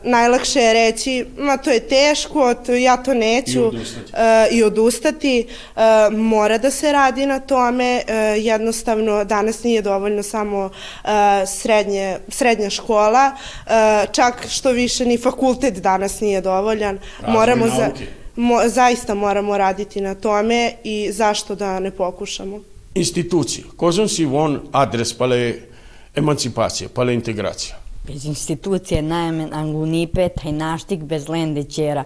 najlakše 0.04 0.60
je 0.60 0.74
reći, 0.74 1.26
ma 1.38 1.58
to 1.58 1.70
je 1.70 1.80
teško, 1.80 2.54
to, 2.54 2.74
ja 2.74 2.98
to 2.98 3.14
neću. 3.14 3.60
I 3.60 3.66
odustati. 3.66 4.12
E, 4.14 4.48
I 4.52 4.64
odustati. 4.64 5.48
E, 5.76 5.82
mora 6.12 6.58
da 6.58 6.72
se 6.72 6.92
radi 6.92 7.26
na 7.26 7.40
tome. 7.40 8.02
E, 8.08 8.16
jednostavno, 8.40 9.24
danas 9.24 9.64
nije 9.64 9.82
dovoljno 9.82 10.24
samo 10.24 10.70
e, 11.04 11.08
srednje, 11.48 12.18
srednja 12.30 12.70
škola. 12.70 13.32
E, 13.32 14.06
čak 14.12 14.48
što 14.50 14.72
više 14.72 15.06
ni 15.06 15.18
fakultet 15.18 15.74
danas 15.74 16.20
nije 16.20 16.42
dovoljan. 16.42 17.00
Razvoj 17.20 17.34
Moramo 17.34 17.66
nauke. 17.66 18.06
Za, 18.06 18.12
mo, 18.36 18.62
zaista 18.66 19.14
moramo 19.14 19.58
raditi 19.58 20.02
na 20.02 20.16
tome 20.16 20.74
i 20.84 21.12
zašto 21.12 21.56
da 21.56 21.80
ne 21.80 21.92
pokušamo. 21.92 22.60
Institucije. 22.96 23.64
Cosa 23.80 24.08
si 24.08 24.26
vuon 24.26 24.60
adres 24.72 25.14
pale 25.14 25.73
emancipacije, 26.16 26.90
pale 26.90 27.14
integracija? 27.14 27.76
Bez 28.08 28.26
institucije 28.26 29.02
najmen 29.02 29.54
angunipe, 29.54 30.30
taj 30.30 30.52
naštik 30.52 31.00
bez 31.00 31.30
lende 31.30 31.64
čera. 31.64 32.04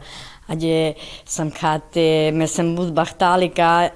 Ađe 0.48 0.94
sam 1.26 1.52
kate, 1.52 2.32
me 2.34 2.48
sam 2.48 2.80
uzbahtalika, 2.80 3.90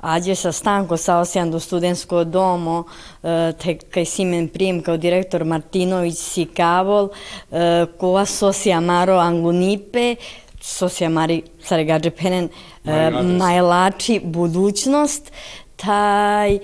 ađe 0.00 0.34
sa 0.34 0.52
stanko 0.52 0.96
sa 0.96 1.18
osjan 1.18 1.50
do 1.50 1.60
studentsko 1.60 2.24
domo, 2.24 2.84
e, 3.22 3.52
te 3.62 3.78
kaj 3.78 4.04
simen 4.04 4.48
prim 4.48 4.82
kao 4.82 4.96
direktor 4.96 5.44
Martinović 5.44 6.18
si 6.18 6.44
kavol, 6.44 7.08
e, 7.50 7.86
kova 7.98 8.26
sosija 8.26 8.80
maro 8.80 9.16
angunipe, 9.18 10.16
Sosja 10.60 11.08
Mari 11.08 11.42
Saregađe 11.62 12.10
Penen, 12.10 12.48
e, 12.84 13.10
najlači 13.22 14.20
budućnost, 14.24 15.32
taj 15.76 16.54
e, 16.54 16.60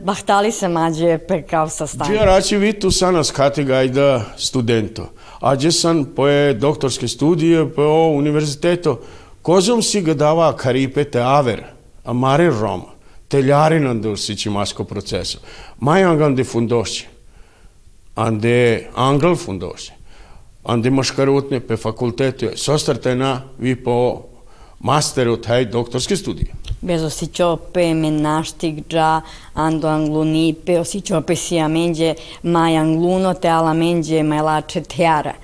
bahtali 0.00 0.52
se 0.52 0.68
mađe 0.68 1.18
pekao 1.18 1.68
sa 1.68 1.86
stanje. 1.86 2.10
Gdje 2.10 2.26
rači 2.26 2.56
vi 2.56 2.72
tu 2.72 2.90
sanas 2.90 3.30
kategajda 3.30 4.24
studento? 4.36 5.06
Ađe 5.40 5.72
san 5.72 6.04
poje 6.04 6.54
doktorske 6.54 7.08
studije 7.08 7.70
po 7.74 8.12
univerziteto, 8.14 9.00
kozom 9.42 9.82
si 9.82 10.00
ga 10.00 10.14
dava 10.14 10.56
karipete 10.56 11.20
aver, 11.20 11.64
amare 12.04 12.50
Roma, 12.50 12.92
teljari 13.28 13.80
nan 13.80 14.02
dursići 14.02 14.50
masko 14.50 14.84
procesu. 14.84 15.38
Majangam 15.78 16.36
de 16.36 16.44
fundošće, 16.44 17.06
ande 18.14 18.86
angl 18.94 19.34
fundošće 19.34 19.92
ande 20.64 20.90
maškarutne 20.90 21.60
pe 21.60 21.76
fakultetu, 21.76 22.46
na 23.14 23.42
vi 23.58 23.76
po 23.76 24.22
masteru 24.82 25.36
taj 25.36 25.64
doktorske 25.64 26.16
studije. 26.16 26.54
Bez 26.80 27.02
osićope, 27.02 27.94
menaštik 27.94 28.74
dža, 28.88 29.20
ando 29.54 29.88
anglunipe, 29.88 30.80
osićope 30.80 31.36
si 31.36 31.58
amenđe, 31.58 32.14
maj 32.42 32.76
angluno 32.76 33.34
te 33.34 33.48
ala 33.48 33.74
menđe 33.74 34.22
majlače 34.22 34.80
teara 34.80 35.34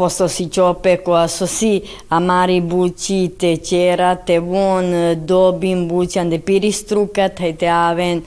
posto 0.00 0.28
si 0.28 0.48
ćope 0.48 0.96
koja 0.96 1.28
so 1.28 1.46
si 1.46 1.80
amari 2.08 2.60
bući 2.60 3.30
te 3.38 3.56
ćera 3.56 4.14
te 4.14 4.38
von 4.38 4.84
dobim 5.26 5.88
bući 5.88 6.18
ande 6.18 6.38
piristruka 6.38 7.28
taj 7.28 7.56
te 7.56 7.68
aven 7.68 8.22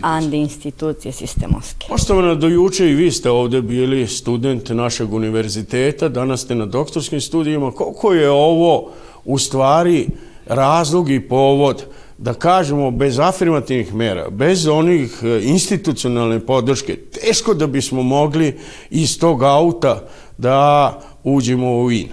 ande 0.00 0.36
institucije 0.36 1.12
sistemoske. 1.12 1.86
Poštovana, 1.88 2.34
do 2.34 2.48
juče 2.48 2.90
i 2.90 2.94
vi 2.94 3.10
ste 3.10 3.30
ovde 3.30 3.62
bili 3.62 4.06
student 4.06 4.68
našeg 4.68 5.14
univerziteta, 5.14 6.08
danas 6.08 6.40
ste 6.40 6.54
na 6.54 6.66
doktorskim 6.66 7.20
studijima. 7.20 7.70
Koliko 7.70 8.12
je 8.12 8.30
ovo 8.30 8.90
u 9.24 9.38
stvari 9.38 10.08
razlog 10.46 11.10
i 11.10 11.20
povod 11.20 11.84
da 12.18 12.34
kažemo 12.34 12.90
bez 12.90 13.18
afirmativnih 13.18 13.94
mera, 13.94 14.30
bez 14.30 14.66
onih 14.66 15.18
e, 15.22 15.40
institucionalne 15.42 16.40
podrške, 16.40 16.96
teško 16.96 17.54
da 17.54 17.66
bismo 17.66 18.02
mogli 18.02 18.58
iz 18.90 19.18
tog 19.18 19.42
auta 19.42 20.00
da 20.38 21.00
uđemo 21.24 21.76
u 21.78 21.90
in. 21.90 22.08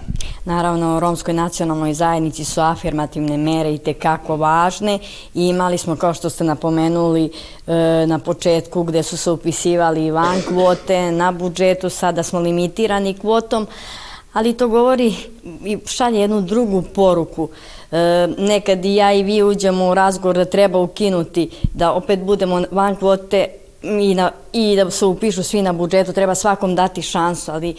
Naravno, 0.45 0.97
u 0.97 0.99
romskoj 0.99 1.33
nacionalnoj 1.33 1.93
zajednici 1.93 2.43
su 2.45 2.61
afirmativne 2.61 3.37
mere 3.37 3.73
i 3.73 3.77
tekako 3.77 4.35
važne 4.35 4.99
i 5.33 5.47
imali 5.47 5.77
smo, 5.77 5.95
kao 5.95 6.13
što 6.13 6.29
ste 6.29 6.43
napomenuli 6.43 7.31
e, 7.67 7.73
na 8.07 8.19
početku, 8.19 8.83
gde 8.83 9.03
su 9.03 9.17
se 9.17 9.31
upisivali 9.31 10.11
van 10.11 10.41
kvote, 10.47 11.11
na 11.11 11.31
budžetu, 11.31 11.89
sada 11.89 12.23
smo 12.23 12.39
limitirani 12.39 13.13
kvotom, 13.13 13.67
ali 14.33 14.53
to 14.53 14.67
govori 14.67 15.15
i 15.65 15.77
šalje 15.85 16.19
jednu 16.19 16.41
drugu 16.41 16.81
poruku. 16.81 17.49
E, 17.91 18.27
nekad 18.37 18.85
i 18.85 18.95
ja 18.95 19.13
i 19.13 19.23
vi 19.23 19.43
uđemo 19.43 19.89
u 19.89 19.93
razgovor 19.93 20.35
da 20.35 20.45
treba 20.45 20.79
ukinuti, 20.79 21.49
da 21.73 21.93
opet 21.93 22.19
budemo 22.19 22.63
van 22.71 22.95
kvote 22.95 23.47
i, 23.83 24.15
na, 24.15 24.31
i 24.53 24.75
da 24.75 24.91
se 24.91 25.05
upišu 25.05 25.43
svi 25.43 25.61
na 25.61 25.73
budžetu, 25.73 26.13
treba 26.13 26.35
svakom 26.35 26.75
dati 26.75 27.01
šansu, 27.01 27.51
ali 27.51 27.75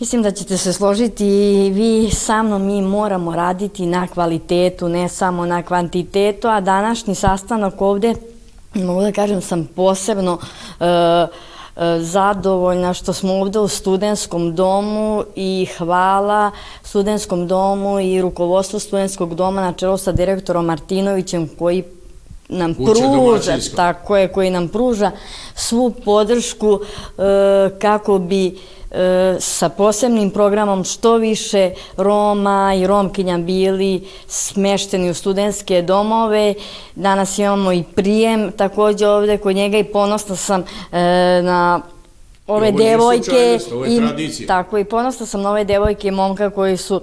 Mislim 0.00 0.22
da 0.22 0.30
ćete 0.30 0.56
se 0.56 0.72
složiti 0.72 1.26
i 1.26 1.70
vi 1.70 2.10
sa 2.10 2.42
mnom 2.42 2.66
mi 2.66 2.82
moramo 2.82 3.36
raditi 3.36 3.86
na 3.86 4.06
kvalitetu, 4.06 4.88
ne 4.88 5.08
samo 5.08 5.46
na 5.46 5.62
kvantitetu, 5.62 6.48
a 6.48 6.60
današnji 6.60 7.14
sastanak 7.14 7.80
ovde, 7.80 8.14
mogu 8.74 9.00
da 9.00 9.12
kažem, 9.12 9.40
sam 9.40 9.68
posebno 9.76 10.32
uh, 10.32 10.86
zadovoljna 12.00 12.94
što 12.94 13.12
smo 13.12 13.34
ovde 13.34 13.58
u 13.58 13.68
studentskom 13.68 14.54
domu 14.54 15.24
i 15.36 15.66
hvala 15.78 16.50
studentskom 16.82 17.46
domu 17.46 18.00
i 18.00 18.20
rukovodstvu 18.20 18.78
studentskog 18.78 19.34
doma 19.34 19.60
na 19.60 19.72
čelu 19.72 19.96
sa 19.96 20.12
direktorom 20.12 20.64
Martinovićem 20.64 21.48
koji 21.58 21.84
nam 22.48 22.74
pruža, 22.74 23.58
tako 23.76 24.16
je, 24.16 24.28
koji 24.28 24.50
nam 24.50 24.68
pruža 24.68 25.10
svu 25.54 25.94
podršku 26.04 26.68
uh, 26.68 26.82
kako 27.78 28.18
bi 28.18 28.58
E, 28.77 28.77
sa 29.40 29.68
posebnim 29.68 30.30
programom 30.30 30.84
što 30.84 31.16
više 31.16 31.70
Roma 31.96 32.74
i 32.76 32.86
Romkinja 32.86 33.38
bili 33.38 34.06
smešteni 34.26 35.10
u 35.10 35.14
studentske 35.14 35.82
domove. 35.82 36.54
Danas 36.94 37.38
imamo 37.38 37.72
i 37.72 37.84
prijem 37.94 38.52
takođe 38.52 39.08
ovde 39.08 39.38
kod 39.38 39.56
njega 39.56 39.78
i 39.78 39.84
ponosna 39.84 40.36
sam 40.36 40.60
e, 40.60 40.96
na 41.42 41.80
ove 42.46 42.72
devojke 42.72 43.58
i 43.88 44.46
tako 44.46 44.78
i 44.78 44.84
ponosna 44.84 45.26
sam 45.26 45.42
na 45.42 45.50
ove 45.50 45.64
devojke 45.64 46.08
i 46.08 46.10
momka 46.10 46.50
koji 46.50 46.76
su 46.76 47.00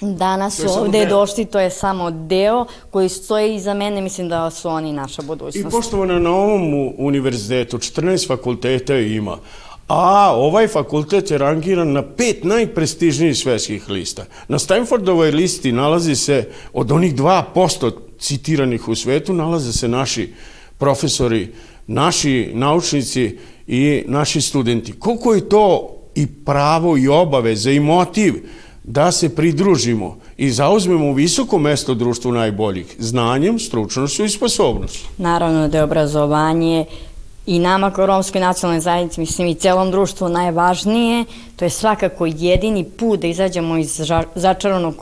danas 0.00 0.64
ovde 0.78 1.06
došli, 1.06 1.44
to 1.44 1.60
je 1.60 1.70
samo 1.70 2.10
deo 2.10 2.66
koji 2.90 3.08
stoji 3.08 3.54
iza 3.54 3.74
mene, 3.74 4.00
mislim 4.00 4.28
da 4.28 4.50
su 4.50 4.68
oni 4.68 4.92
naša 4.92 5.22
budućnost. 5.22 5.68
I 5.68 5.70
poštovano 5.70 6.18
na 6.18 6.30
ovom 6.30 6.92
univerzitetu 6.98 7.78
14 7.78 8.28
fakulteta 8.28 8.94
ima, 8.94 9.38
a 9.88 10.32
ovaj 10.36 10.68
fakultet 10.68 11.30
je 11.30 11.38
rangiran 11.38 11.92
na 11.92 12.02
pet 12.02 12.44
najprestižnijih 12.44 13.36
svetskih 13.36 13.88
lista. 13.88 14.24
Na 14.48 14.58
Stanfordovoj 14.58 15.30
listi 15.30 15.72
nalazi 15.72 16.16
se 16.16 16.48
od 16.72 16.92
onih 16.92 17.14
2% 17.14 17.92
citiranih 18.18 18.88
u 18.88 18.94
svetu, 18.94 19.32
nalaze 19.32 19.72
se 19.72 19.88
naši 19.88 20.32
profesori, 20.78 21.48
naši 21.86 22.50
naučnici 22.54 23.38
i 23.66 24.04
naši 24.06 24.40
studenti. 24.40 24.92
Koliko 24.92 25.34
je 25.34 25.48
to 25.48 25.94
i 26.14 26.26
pravo 26.26 26.96
i 26.96 27.08
obaveze 27.08 27.74
i 27.74 27.80
motiv 27.80 28.34
da 28.84 29.12
se 29.12 29.34
pridružimo 29.34 30.16
i 30.36 30.50
zauzmemo 30.50 31.12
visoko 31.12 31.58
mesto 31.58 31.94
društvu 31.94 32.32
najboljih 32.32 32.96
znanjem, 32.98 33.58
stručnošću 33.58 34.24
i 34.24 34.28
sposobnošću. 34.28 35.04
Naravno 35.18 35.68
da 35.68 35.78
je 35.78 35.84
obrazovanje 35.84 36.84
i 37.48 37.58
nama 37.58 37.90
kao 37.90 38.06
romskoj 38.06 38.40
nacionalnoj 38.40 38.80
zajednici, 38.80 39.20
mislim 39.20 39.48
i 39.48 39.54
celom 39.54 39.90
društvu 39.90 40.28
najvažnije, 40.28 41.24
to 41.56 41.64
je 41.64 41.70
svakako 41.70 42.26
jedini 42.26 42.84
put 42.84 43.20
da 43.20 43.26
izađemo 43.26 43.76
iz 43.76 44.00
začaranog 44.34 44.94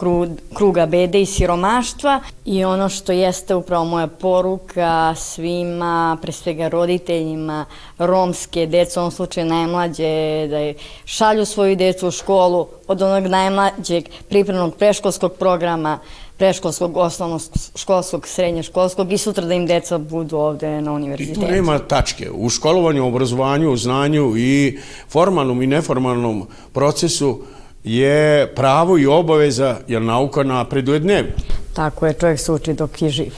kruga 0.54 0.86
bede 0.86 1.20
i 1.20 1.26
siromaštva. 1.26 2.20
I 2.44 2.64
ono 2.64 2.88
što 2.88 3.12
jeste 3.12 3.54
upravo 3.54 3.84
moja 3.84 4.06
poruka 4.06 5.14
svima, 5.14 6.16
pre 6.22 6.32
svega 6.32 6.68
roditeljima, 6.68 7.64
romske 7.98 8.66
dece, 8.66 9.00
u 9.00 9.02
ovom 9.02 9.12
slučaju 9.12 9.46
najmlađe, 9.46 10.46
da 10.50 10.58
je 10.58 10.74
šalju 11.04 11.44
svoju 11.44 11.76
decu 11.76 12.08
u 12.08 12.10
školu 12.10 12.66
od 12.88 13.02
onog 13.02 13.26
najmlađeg 13.26 14.04
pripremnog 14.28 14.74
preškolskog 14.74 15.32
programa, 15.32 15.98
preškolskog, 16.36 16.96
osnovnog 16.96 17.40
školskog, 17.76 18.26
srednje 18.28 18.62
školskog 18.62 19.12
i 19.12 19.18
sutra 19.18 19.44
da 19.44 19.54
im 19.54 19.66
deca 19.66 19.98
budu 19.98 20.36
ovde 20.36 20.80
na 20.80 20.92
univerzitetu. 20.92 21.40
I 21.40 21.44
tu 21.44 21.50
nema 21.50 21.78
tačke. 21.78 22.30
U 22.30 22.48
školovanju, 22.48 23.06
obrazovanju, 23.06 23.76
znanju 23.76 24.36
i 24.36 24.78
formalnom 25.08 25.62
i 25.62 25.66
neformalnom 25.66 26.46
procesu 26.72 27.40
je 27.84 28.46
pravo 28.54 28.98
i 28.98 29.06
obaveza, 29.06 29.76
jer 29.88 30.02
nauka 30.02 30.42
napreduje 30.42 30.98
dnevno. 30.98 31.32
Tako 31.74 32.06
je, 32.06 32.12
čovjek 32.12 32.40
se 32.40 32.52
uči 32.52 32.72
dok 32.72 33.02
je 33.02 33.10
živ. 33.10 33.34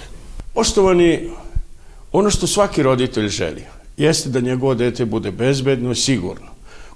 Poštovani, 0.54 1.30
ono 2.12 2.30
što 2.30 2.46
svaki 2.46 2.82
roditelj 2.82 3.28
želi 3.28 3.64
jeste 3.96 4.28
da 4.28 4.40
njegovo 4.40 4.74
dete 4.74 5.04
bude 5.04 5.30
bezbedno, 5.30 5.94
sigurno. 5.94 6.46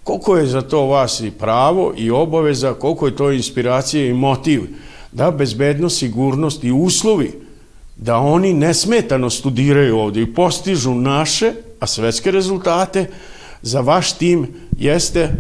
Koliko 0.05 0.37
je 0.37 0.47
za 0.47 0.63
to 0.63 0.87
vas 0.87 1.21
i 1.21 1.31
pravo 1.31 1.95
i 1.97 2.11
obaveza, 2.11 2.75
koliko 2.75 3.07
je 3.07 3.17
to 3.17 3.31
inspiracija 3.31 4.07
i 4.07 4.13
motiv 4.13 4.63
da 5.13 5.31
bezbednost, 5.31 5.99
sigurnost 5.99 6.65
i 6.65 6.73
uslovi 6.73 7.33
da 7.97 8.17
oni 8.17 8.53
nesmetano 8.53 9.31
studiraju 9.31 9.99
ovde 9.99 10.23
i 10.23 10.35
postižu 10.35 10.95
naše, 10.95 11.53
a 11.81 11.87
svetske 11.87 12.31
rezultate, 12.31 13.07
za 13.63 13.81
vaš 13.81 14.13
tim 14.13 14.47
jeste 14.79 15.31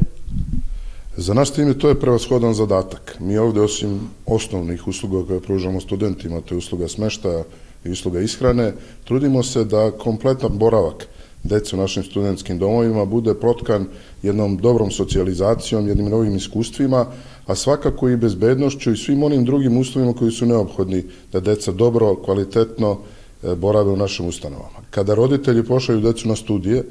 Za 1.16 1.34
naš 1.34 1.50
tim 1.50 1.68
je 1.68 1.78
to 1.78 1.88
je 1.88 2.00
prevashodan 2.00 2.54
zadatak. 2.54 3.16
Mi 3.20 3.36
ovde 3.38 3.60
osim 3.60 4.00
osnovnih 4.26 4.88
usluga 4.88 5.26
koje 5.26 5.40
pružamo 5.40 5.80
studentima, 5.80 6.40
to 6.40 6.54
je 6.54 6.58
usluga 6.58 6.88
smeštaja 6.88 7.44
i 7.84 7.90
usluga 7.90 8.20
ishrane, 8.20 8.72
trudimo 9.04 9.42
se 9.42 9.64
da 9.64 9.90
kompletan 9.90 10.50
boravak 10.58 11.06
dece 11.44 11.76
u 11.76 11.78
našim 11.78 12.02
studentskim 12.02 12.58
domovima 12.58 13.04
bude 13.04 13.34
protkan 13.34 13.86
jednom 14.22 14.56
dobrom 14.56 14.90
socijalizacijom, 14.90 15.88
jednim 15.88 16.08
novim 16.08 16.36
iskustvima, 16.36 17.06
a 17.46 17.54
svakako 17.54 18.08
i 18.08 18.16
bezbednošću 18.16 18.92
i 18.92 18.96
svim 18.96 19.22
onim 19.22 19.44
drugim 19.44 19.78
uslovima 19.78 20.12
koji 20.12 20.30
su 20.30 20.46
neophodni 20.46 21.04
da 21.32 21.40
deca 21.40 21.72
dobro, 21.72 22.14
kvalitetno 22.14 22.98
e, 23.42 23.54
borave 23.54 23.90
u 23.90 23.96
našim 23.96 24.26
ustanovama. 24.26 24.78
Kada 24.90 25.14
roditelji 25.14 25.62
pošaju 25.62 26.00
decu 26.00 26.28
na 26.28 26.36
studije, 26.36 26.84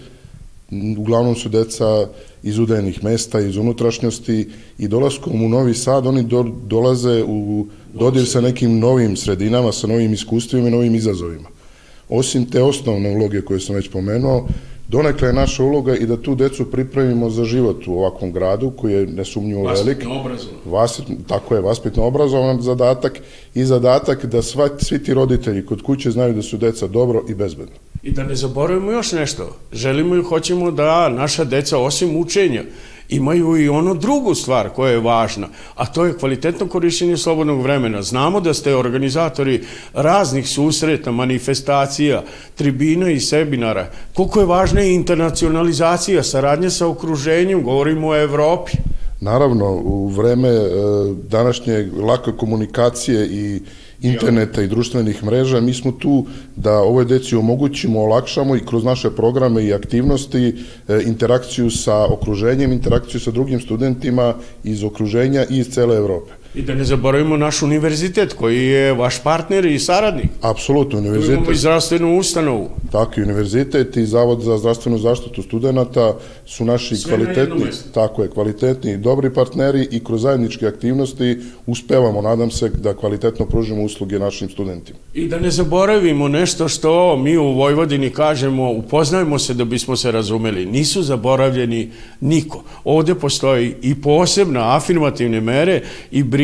uglavnom 0.97 1.35
su 1.35 1.49
deca 1.49 2.07
iz 2.43 2.59
udajnih 2.59 3.03
mesta, 3.03 3.39
iz 3.39 3.57
unutrašnjosti 3.57 4.49
i 4.77 4.87
dolaskom 4.87 5.43
u 5.43 5.49
Novi 5.49 5.73
Sad 5.73 6.07
oni 6.07 6.23
do, 6.23 6.43
dolaze 6.67 7.23
u 7.27 7.67
dodir 7.93 8.27
sa 8.27 8.41
nekim 8.41 8.79
novim 8.79 9.17
sredinama, 9.17 9.71
sa 9.71 9.87
novim 9.87 10.13
iskustvima 10.13 10.67
i 10.67 10.71
novim 10.71 10.95
izazovima. 10.95 11.49
Osim 12.11 12.45
te 12.45 12.61
osnovne 12.63 13.15
uloge 13.15 13.41
koje 13.41 13.59
sam 13.59 13.75
već 13.75 13.89
pomenuo, 13.89 14.47
donekle 14.87 15.27
je 15.27 15.33
naša 15.33 15.63
uloga 15.63 15.95
i 15.95 16.05
da 16.05 16.17
tu 16.17 16.35
decu 16.35 16.71
pripremimo 16.71 17.29
za 17.29 17.43
život 17.43 17.87
u 17.87 17.93
ovakvom 17.93 18.31
gradu 18.31 18.71
koji 18.71 18.93
je 18.93 19.07
nesumnjivo 19.07 19.63
velik. 19.63 19.97
Vaspitno 19.97 20.21
obrazovan. 20.21 21.23
Tako 21.27 21.55
je, 21.55 21.61
vaspitno 21.61 22.03
obrazovan 22.03 22.61
zadatak 22.61 23.19
i 23.55 23.65
zadatak 23.65 24.25
da 24.25 24.41
sva, 24.41 24.69
svi 24.79 25.03
ti 25.03 25.13
roditelji 25.13 25.65
kod 25.65 25.81
kuće 25.81 26.11
znaju 26.11 26.33
da 26.33 26.41
su 26.41 26.57
deca 26.57 26.87
dobro 26.87 27.23
i 27.29 27.33
bezbedno. 27.33 27.75
I 28.03 28.11
da 28.11 28.23
ne 28.23 28.35
zaboravimo 28.35 28.91
još 28.91 29.11
nešto. 29.11 29.55
Želimo 29.73 30.15
i 30.15 30.23
hoćemo 30.23 30.71
da 30.71 31.09
naša 31.09 31.43
deca, 31.43 31.77
osim 31.77 32.17
učenja, 32.17 32.63
imaju 33.11 33.57
i 33.57 33.69
ono 33.69 33.93
drugu 33.93 34.35
stvar 34.35 34.69
koja 34.69 34.91
je 34.91 34.99
važna, 34.99 35.47
a 35.75 35.85
to 35.85 36.05
je 36.05 36.17
kvalitetno 36.17 36.67
korišćenje 36.67 37.17
slobodnog 37.17 37.61
vremena. 37.61 38.01
Znamo 38.01 38.39
da 38.39 38.53
ste 38.53 38.75
organizatori 38.75 39.63
raznih 39.93 40.49
susreta, 40.49 41.11
manifestacija, 41.11 42.23
tribina 42.55 43.09
i 43.11 43.19
seminara. 43.19 43.87
Koliko 44.13 44.39
je 44.39 44.45
važna 44.45 44.83
i 44.83 44.93
internacionalizacija, 44.93 46.23
saradnja 46.23 46.69
sa 46.69 46.87
okruženjem, 46.87 47.63
govorimo 47.63 48.07
o 48.07 48.15
Evropi. 48.15 48.71
Naravno, 49.21 49.71
u 49.71 50.07
vreme 50.07 50.49
e, 50.49 50.69
današnje 51.29 51.89
lake 51.97 52.31
komunikacije 52.37 53.27
i 53.27 53.61
interneta 54.01 54.61
i 54.61 54.67
društvenih 54.67 55.23
mreža, 55.23 55.61
mi 55.61 55.73
smo 55.73 55.91
tu 55.91 56.25
da 56.55 56.73
ovoj 56.73 57.05
deci 57.05 57.35
omogućimo, 57.35 58.01
olakšamo 58.01 58.55
i 58.55 58.65
kroz 58.65 58.83
naše 58.83 59.09
programe 59.15 59.65
i 59.65 59.73
aktivnosti 59.73 60.55
e, 60.87 61.01
interakciju 61.05 61.69
sa 61.69 62.13
okruženjem, 62.13 62.71
interakciju 62.71 63.21
sa 63.21 63.31
drugim 63.31 63.61
studentima 63.61 64.35
iz 64.63 64.83
okruženja 64.83 65.45
i 65.49 65.57
iz 65.57 65.69
cele 65.69 65.97
Evrope. 65.97 66.40
I 66.55 66.61
da 66.61 66.75
ne 66.75 66.83
zaboravimo 66.83 67.37
naš 67.37 67.61
univerzitet 67.61 68.33
koji 68.33 68.65
je 68.65 68.93
vaš 68.93 69.23
partner 69.23 69.65
i 69.65 69.79
saradnik. 69.79 70.25
Apsolutno, 70.41 70.91
Tu 70.91 70.97
univerzitet. 70.97 71.35
imamo 71.37 71.51
i 71.51 71.55
zdravstvenu 71.55 72.17
ustanovu. 72.17 72.69
Tako 72.91 73.19
i 73.19 73.23
univerzitet 73.23 73.97
i 73.97 74.05
Zavod 74.05 74.41
za 74.41 74.57
zdravstvenu 74.57 74.97
zaštitu 74.97 75.41
studenta 75.41 76.13
su 76.45 76.65
naši 76.65 76.95
Sve 76.95 77.11
na 77.11 77.23
kvalitetni, 77.25 77.65
mestu. 77.65 77.89
tako 77.93 78.23
je, 78.23 78.29
kvalitetni 78.29 78.91
i 78.91 78.97
dobri 78.97 79.33
partneri 79.33 79.87
i 79.91 80.03
kroz 80.03 80.21
zajedničke 80.21 80.67
aktivnosti 80.67 81.37
uspevamo, 81.65 82.21
nadam 82.21 82.51
se, 82.51 82.69
da 82.69 82.93
kvalitetno 82.93 83.45
pružimo 83.45 83.83
usluge 83.83 84.19
našim 84.19 84.49
studentima. 84.49 84.97
I 85.13 85.27
da 85.27 85.39
ne 85.39 85.51
zaboravimo 85.51 86.27
nešto 86.27 86.67
što 86.67 87.17
mi 87.17 87.37
u 87.37 87.51
Vojvodini 87.53 88.09
kažemo, 88.09 88.71
upoznajemo 88.71 89.39
se 89.39 89.53
da 89.53 89.65
bismo 89.65 89.95
se 89.95 90.11
razumeli. 90.11 90.65
Nisu 90.65 91.03
zaboravljeni 91.03 91.91
niko. 92.21 92.63
Ovde 92.83 93.15
postoji 93.15 93.75
i 93.81 93.95
posebna 93.95 94.75
afirmativne 94.75 95.41
mere 95.41 95.81
i 96.11 96.23
briga 96.23 96.40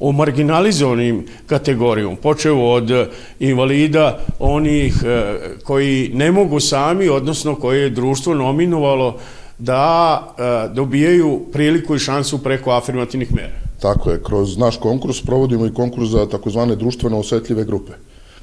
o 0.00 0.12
marginalizovanim 0.12 1.24
kategorijom. 1.46 2.16
Počeo 2.16 2.58
od 2.58 2.90
eh, 2.90 3.06
invalida, 3.38 4.18
onih 4.38 4.94
eh, 5.04 5.36
koji 5.64 6.10
ne 6.14 6.32
mogu 6.32 6.60
sami, 6.60 7.08
odnosno 7.08 7.54
koje 7.54 7.80
je 7.80 7.90
društvo 7.90 8.34
nominovalo 8.34 9.18
da 9.58 10.22
eh, 10.38 10.74
dobijaju 10.74 11.40
priliku 11.52 11.96
i 11.96 11.98
šansu 11.98 12.38
preko 12.42 12.70
afirmativnih 12.70 13.34
mera. 13.34 13.66
Tako 13.80 14.10
je, 14.10 14.22
kroz 14.22 14.56
naš 14.58 14.76
konkurs 14.76 15.22
provodimo 15.22 15.66
i 15.66 15.74
konkurs 15.74 16.08
za 16.08 16.26
takozvane 16.26 16.76
društveno 16.76 17.18
osetljive 17.18 17.64
grupe. 17.64 17.92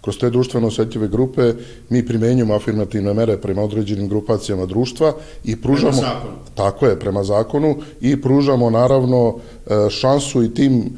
Kroz 0.04 0.18
te 0.18 0.30
društveno 0.30 0.68
osetljive 0.68 1.08
grupe 1.08 1.54
mi 1.89 2.06
primenjujemo 2.06 2.54
afirmativne 2.54 3.13
mere 3.13 3.38
prema 3.38 3.62
određenim 3.62 4.08
grupacijama 4.08 4.66
društva 4.66 5.13
i 5.44 5.56
pružamo... 5.56 5.94
zakonu. 5.94 6.34
Tako 6.56 6.86
je, 6.86 7.00
prema 7.00 7.24
zakonu 7.24 7.76
i 8.02 8.22
pružamo 8.22 8.70
naravno 8.70 9.36
e, 9.36 9.89
šansu 9.89 10.44
i 10.44 10.54
tim 10.54 10.74
e, 10.80 10.92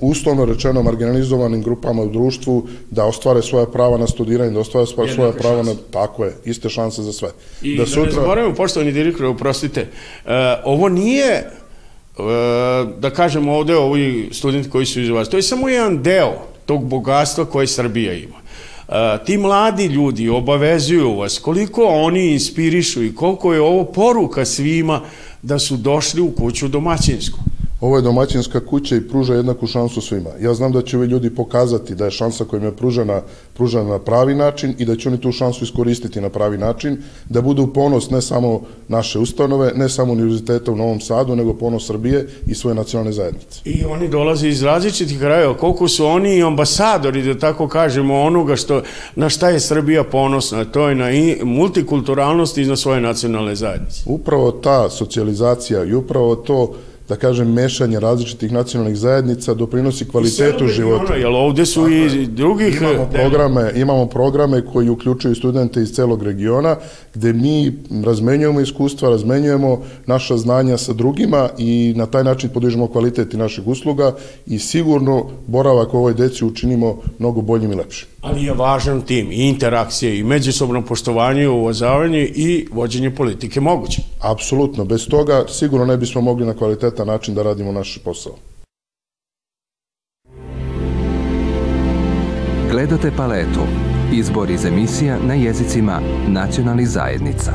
uslovno 0.00 0.44
rečeno 0.44 0.82
marginalizovanim 0.82 1.62
grupama 1.62 2.02
u 2.02 2.08
društvu 2.08 2.66
da 2.90 3.04
ostvare 3.04 3.42
svoja 3.42 3.66
prava 3.66 3.98
na 3.98 4.06
studiranje, 4.06 4.50
da 4.50 4.60
ostvare 4.60 4.86
svoja, 4.86 5.14
svoja 5.14 5.32
prava 5.32 5.62
na... 5.62 5.74
Tako 5.90 6.24
je, 6.24 6.34
iste 6.44 6.68
šanse 6.68 7.02
za 7.02 7.12
sve. 7.12 7.28
I 7.62 7.76
da, 7.76 7.82
ne 7.82 8.10
zaboravimo, 8.10 8.54
poštovani 8.54 8.92
direktor, 8.92 9.26
oprostite, 9.26 9.80
e, 9.80 9.88
ovo 10.64 10.88
nije, 10.88 11.32
e, 11.34 11.50
da 12.98 13.10
kažemo 13.10 13.52
ovde, 13.52 13.76
ovi 13.76 14.28
studenti 14.32 14.70
koji 14.70 14.86
su 14.86 15.00
iz 15.00 15.08
vas, 15.08 15.28
to 15.28 15.36
je 15.36 15.42
samo 15.42 15.68
jedan 15.68 16.02
deo 16.02 16.51
tog 16.66 16.84
bogatstva 16.84 17.44
koje 17.44 17.66
Srbija 17.66 18.14
ima. 18.14 18.36
E, 18.88 19.24
ti 19.24 19.38
mladi 19.38 19.86
ljudi 19.86 20.28
obavezuju 20.28 21.16
vas 21.16 21.38
koliko 21.38 21.84
oni 21.84 22.32
inspirišu 22.32 23.04
i 23.04 23.14
koliko 23.14 23.54
je 23.54 23.60
ovo 23.60 23.84
poruka 23.84 24.44
svima 24.44 25.00
da 25.42 25.58
su 25.58 25.76
došli 25.76 26.20
u 26.20 26.30
kuću 26.30 26.68
domaćinsku. 26.68 27.38
Ovo 27.82 27.96
je 27.96 28.02
domaćinska 28.02 28.60
kuća 28.60 28.96
i 28.96 29.00
pruža 29.00 29.34
jednaku 29.34 29.66
šansu 29.66 30.00
svima. 30.00 30.30
Ja 30.40 30.54
znam 30.54 30.72
da 30.72 30.82
će 30.82 30.96
ovi 30.96 31.06
ljudi 31.06 31.34
pokazati 31.34 31.94
da 31.94 32.04
je 32.04 32.10
šansa 32.10 32.44
koja 32.44 32.58
im 32.58 32.64
je 32.64 32.76
pružena, 32.76 33.22
pružena 33.54 33.84
na 33.84 33.98
pravi 33.98 34.34
način 34.34 34.74
i 34.78 34.84
da 34.84 34.96
će 34.96 35.08
oni 35.08 35.20
tu 35.20 35.32
šansu 35.32 35.64
iskoristiti 35.64 36.20
na 36.20 36.28
pravi 36.28 36.58
način, 36.58 37.02
da 37.28 37.40
budu 37.40 37.66
ponos 37.66 38.10
ne 38.10 38.22
samo 38.22 38.60
naše 38.88 39.18
ustanove, 39.18 39.72
ne 39.74 39.88
samo 39.88 40.12
univerziteta 40.12 40.72
u 40.72 40.76
Novom 40.76 41.00
Sadu, 41.00 41.36
nego 41.36 41.54
ponos 41.54 41.86
Srbije 41.86 42.28
i 42.46 42.54
svoje 42.54 42.74
nacionalne 42.74 43.12
zajednice. 43.12 43.60
I 43.64 43.84
oni 43.84 44.08
dolaze 44.08 44.48
iz 44.48 44.62
različitih 44.62 45.18
krajeva, 45.18 45.56
koliko 45.56 45.88
su 45.88 46.06
oni 46.06 46.42
ambasadori, 46.42 47.22
da 47.22 47.38
tako 47.38 47.68
kažemo, 47.68 48.20
onoga 48.20 48.56
što, 48.56 48.82
na 49.16 49.28
šta 49.28 49.48
je 49.48 49.60
Srbija 49.60 50.04
ponosna, 50.04 50.64
to 50.64 50.88
je 50.88 50.94
na 50.94 51.10
i 51.10 51.38
multikulturalnost 51.44 52.58
i 52.58 52.64
na 52.64 52.76
svoje 52.76 53.00
nacionalne 53.00 53.54
zajednice. 53.54 54.02
Upravo 54.06 54.50
ta 54.50 54.90
socijalizacija 54.90 55.84
i 55.84 55.94
upravo 55.94 56.36
to 56.36 56.74
da 57.12 57.16
kažem, 57.16 57.52
mešanje 57.52 58.00
različitih 58.00 58.52
nacionalnih 58.52 58.96
zajednica 58.96 59.54
doprinosi 59.54 60.04
kvalitetu 60.08 60.66
života. 60.66 61.14
Jer 61.14 61.26
ovde 61.26 61.66
su 61.66 61.88
i 61.88 62.26
drugih... 62.26 62.80
Imamo 62.80 63.08
programe, 63.12 63.72
imamo 63.76 64.06
programe 64.06 64.62
koji 64.72 64.88
uključuju 64.88 65.34
studente 65.34 65.82
iz 65.82 65.92
celog 65.92 66.22
regiona, 66.22 66.76
gde 67.14 67.32
mi 67.32 67.72
razmenjujemo 68.04 68.60
iskustva, 68.60 69.10
razmenjujemo 69.10 69.82
naša 70.06 70.36
znanja 70.36 70.78
sa 70.78 70.92
drugima 70.92 71.48
i 71.58 71.92
na 71.96 72.06
taj 72.06 72.24
način 72.24 72.50
podižemo 72.50 72.86
kvalitet 72.86 73.34
i 73.34 73.36
naših 73.36 73.66
usluga 73.66 74.14
i 74.46 74.58
sigurno 74.58 75.26
boravak 75.46 75.94
ovoj 75.94 76.14
deci 76.14 76.44
učinimo 76.44 76.96
mnogo 77.18 77.40
boljim 77.40 77.72
i 77.72 77.74
lepšim. 77.74 78.11
Ali 78.22 78.44
je 78.44 78.52
važan 78.52 79.00
tim 79.02 79.32
i 79.32 79.48
interakcije 79.48 80.18
i 80.18 80.24
međusobno 80.24 80.82
poštovanje, 80.82 81.48
uvozavanje 81.48 82.22
i 82.34 82.66
vođenje 82.72 83.14
politike 83.14 83.60
moguće. 83.60 84.02
Apsolutno, 84.20 84.84
bez 84.84 85.08
toga 85.08 85.44
sigurno 85.48 85.86
ne 85.86 85.96
bismo 85.96 86.20
mogli 86.20 86.46
na 86.46 86.54
kvalitetan 86.54 87.06
način 87.06 87.34
da 87.34 87.42
radimo 87.42 87.72
naš 87.72 87.98
posao. 88.04 88.32
Gledate 92.70 93.10
paletu. 93.16 93.60
Izbor 94.12 94.50
iz 94.50 94.64
emisija 94.64 95.18
na 95.26 95.34
jezicima 95.34 96.00
nacionalnih 96.28 96.88
zajednica. 96.88 97.52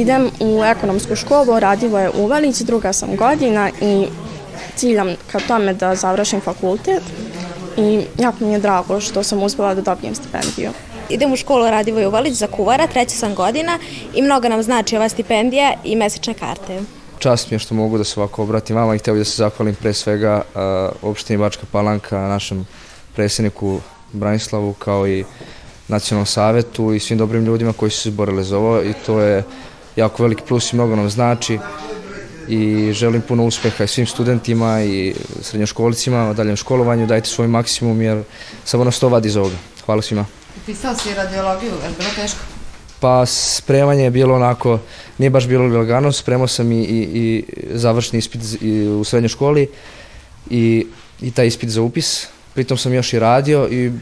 Idem 0.00 0.30
u 0.40 0.64
ekonomsku 0.64 1.16
školu, 1.16 1.60
radivo 1.60 1.98
je 1.98 2.10
Uvalić, 2.10 2.58
druga 2.58 2.92
sam 2.92 3.16
godina 3.16 3.70
i 3.80 4.06
ciljam 4.76 5.08
ka 5.32 5.40
tome 5.40 5.74
da 5.74 5.94
završim 5.94 6.40
fakultet 6.40 7.02
i 7.76 8.04
jako 8.18 8.44
mi 8.44 8.52
je 8.52 8.58
drago 8.58 9.00
što 9.00 9.22
sam 9.22 9.42
uspela 9.42 9.74
da 9.74 9.80
dobijem 9.80 10.14
stipendiju. 10.14 10.70
Idem 11.08 11.32
u 11.32 11.36
školu 11.36 11.64
Radivoj 11.64 12.06
Uvalić 12.06 12.34
za 12.34 12.46
kuvara, 12.46 12.86
treća 12.86 13.16
sam 13.16 13.34
godina 13.34 13.78
i 14.14 14.22
mnogo 14.22 14.48
nam 14.48 14.62
znači 14.62 14.96
ova 14.96 15.08
stipendija 15.08 15.74
i 15.84 15.96
mesečne 15.96 16.34
karte. 16.34 16.80
Čast 17.18 17.50
mi 17.50 17.54
je 17.54 17.58
što 17.58 17.74
mogu 17.74 17.98
da 17.98 18.04
se 18.04 18.20
ovako 18.20 18.42
obratim 18.42 18.76
vama 18.76 18.94
i 18.94 18.98
htio 18.98 19.14
da 19.14 19.24
se 19.24 19.36
zahvalim 19.36 19.74
pre 19.74 19.92
svega 19.92 20.42
uh, 20.54 21.10
opštini 21.10 21.38
Bačka 21.38 21.66
Palanka, 21.72 22.18
našem 22.18 22.66
predsjedniku 23.14 23.80
Branislavu 24.12 24.72
kao 24.72 25.08
i 25.08 25.24
nacionalnom 25.88 26.26
savetu 26.26 26.92
i 26.92 27.00
svim 27.00 27.18
dobrim 27.18 27.44
ljudima 27.44 27.72
koji 27.72 27.90
su 27.90 28.00
se 28.00 28.10
borili 28.10 28.44
za 28.44 28.58
ovo 28.58 28.82
i 28.82 28.92
to 29.06 29.20
je 29.20 29.44
jako 29.96 30.22
veliki 30.22 30.42
plus 30.48 30.72
i 30.72 30.76
mnogo 30.76 30.96
nam 30.96 31.10
znači 31.10 31.58
i 32.48 32.92
želim 32.92 33.22
puno 33.22 33.44
uspeha 33.44 33.84
i 33.84 33.88
svim 33.88 34.06
studentima 34.06 34.82
i 34.82 35.14
srednjoškolicima 35.40 36.30
u 36.30 36.34
daljem 36.34 36.56
školovanju, 36.56 37.06
dajte 37.06 37.28
svoj 37.28 37.48
maksimum 37.48 38.02
jer 38.02 38.22
samo 38.64 38.84
nas 38.84 38.98
to 38.98 39.08
vadi 39.08 39.28
iz 39.28 39.36
ovoga. 39.36 39.56
Hvala 39.86 40.02
svima. 40.02 40.26
Pisao 40.66 40.94
si 40.94 41.14
radiologiju, 41.14 41.70
je 41.70 41.90
bilo 41.98 42.10
teško? 42.16 42.38
Pa 43.00 43.26
spremanje 43.26 44.04
je 44.04 44.10
bilo 44.10 44.34
onako, 44.34 44.78
nije 45.18 45.30
baš 45.30 45.46
bilo 45.46 45.78
lagano, 45.78 46.12
spremao 46.12 46.48
sam 46.48 46.72
i, 46.72 46.80
i, 46.80 47.00
i 47.14 47.44
završni 47.72 48.18
ispit 48.18 48.40
u 49.00 49.04
srednjoj 49.04 49.28
školi 49.28 49.68
i, 50.50 50.86
i 51.20 51.30
taj 51.30 51.46
ispit 51.46 51.70
za 51.70 51.82
upis, 51.82 52.26
pritom 52.54 52.78
sam 52.78 52.94
još 52.94 53.12
i 53.12 53.18
radio 53.18 53.68
i 53.70 53.92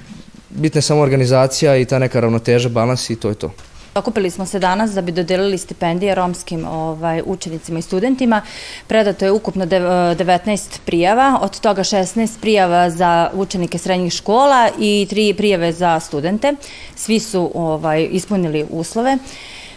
bitna 0.50 0.78
je 0.78 0.82
samo 0.82 1.00
organizacija 1.00 1.76
i 1.76 1.84
ta 1.84 1.98
neka 1.98 2.20
ravnoteža, 2.20 2.68
balans 2.68 3.10
i 3.10 3.16
to 3.16 3.28
je 3.28 3.34
to. 3.34 3.52
Okupili 3.94 4.30
smo 4.30 4.46
se 4.46 4.58
danas 4.58 4.90
da 4.90 5.00
bi 5.00 5.12
dodelili 5.12 5.58
stipendije 5.58 6.14
romskim 6.14 6.64
ovaj, 6.64 7.22
učenicima 7.26 7.78
i 7.78 7.82
studentima. 7.82 8.42
Predato 8.86 9.24
je 9.24 9.32
ukupno 9.32 9.66
19 9.66 10.78
prijava, 10.86 11.38
od 11.42 11.60
toga 11.60 11.82
16 11.82 12.40
prijava 12.40 12.90
za 12.90 13.30
učenike 13.34 13.78
srednjih 13.78 14.12
škola 14.12 14.68
i 14.78 15.06
3 15.10 15.36
prijave 15.36 15.72
za 15.72 16.00
studente. 16.00 16.54
Svi 16.96 17.20
su 17.20 17.50
ovaj, 17.54 18.08
ispunili 18.10 18.66
uslove. 18.70 19.18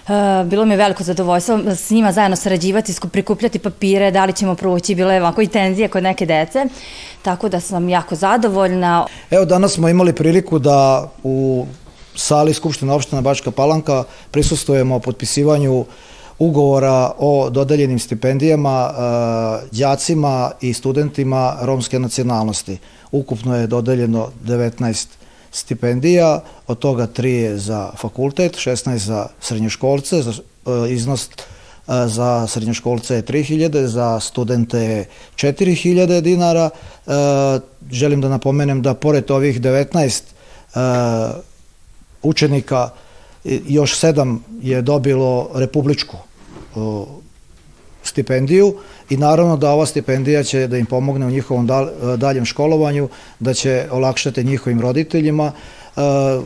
Uh, 0.07 0.47
bilo 0.49 0.65
mi 0.65 0.73
je 0.73 0.77
veliko 0.77 1.03
zadovoljstvo 1.03 1.59
s 1.75 1.89
njima 1.89 2.11
zajedno 2.11 2.35
sarađivati, 2.35 2.93
prikupljati 3.11 3.59
papire, 3.59 4.11
da 4.11 4.25
li 4.25 4.33
ćemo 4.33 4.55
proći, 4.55 4.95
bilo 4.95 5.11
je 5.11 5.21
ovako 5.21 5.41
i 5.41 5.47
tenzije 5.47 5.87
kod 5.87 6.03
neke 6.03 6.25
dece, 6.25 6.65
tako 7.21 7.49
da 7.49 7.59
sam 7.59 7.89
jako 7.89 8.15
zadovoljna. 8.15 9.05
Evo 9.31 9.45
danas 9.45 9.73
smo 9.73 9.89
imali 9.89 10.13
priliku 10.13 10.59
da 10.59 11.09
u 11.23 11.65
sali 12.15 12.53
Skupština 12.53 12.95
opština 12.95 13.21
Bačka 13.21 13.51
Palanka 13.51 14.03
prisustujemo 14.31 14.99
potpisivanju 14.99 15.85
ugovora 16.39 17.11
o 17.17 17.49
dodeljenim 17.49 17.99
stipendijama 17.99 18.89
e, 18.89 19.67
đacima 19.71 20.51
i 20.61 20.73
studentima 20.73 21.57
romske 21.61 21.99
nacionalnosti. 21.99 22.77
Ukupno 23.11 23.57
je 23.57 23.67
dodeljeno 23.67 24.29
19 24.45 25.07
stipendija, 25.51 26.41
od 26.67 26.79
toga 26.79 27.07
3 27.07 27.25
je 27.25 27.57
za 27.57 27.91
fakultet, 27.97 28.55
16 28.55 28.97
za 28.97 29.27
srednjoškolce, 29.39 30.21
za, 30.21 30.31
e, 30.31 30.93
iznos 30.93 31.27
e, 31.27 31.31
za 32.07 32.47
srednjoškolce 32.47 33.15
je 33.15 33.23
3000, 33.23 33.85
za 33.85 34.19
studente 34.19 34.79
je 34.79 35.05
4000 35.35 36.21
dinara. 36.21 36.69
Želim 37.91 38.21
da 38.21 38.29
napomenem 38.29 38.81
da 38.81 38.93
pored 38.93 39.31
ovih 39.31 39.61
19 39.61 40.21
učenika, 42.23 42.89
još 43.67 43.97
sedam 43.97 44.43
je 44.61 44.81
dobilo 44.81 45.49
republičku 45.55 46.17
stipendiju 48.03 48.75
i 49.09 49.17
naravno 49.17 49.57
da 49.57 49.71
ova 49.71 49.85
stipendija 49.85 50.43
će 50.43 50.67
da 50.67 50.77
im 50.77 50.85
pomogne 50.85 51.25
u 51.25 51.29
njihovom 51.29 51.67
daljem 52.17 52.45
školovanju, 52.45 53.09
da 53.39 53.53
će 53.53 53.87
olakšati 53.91 54.43
njihovim 54.43 54.81
roditeljima. 54.81 55.51
E, 55.51 56.01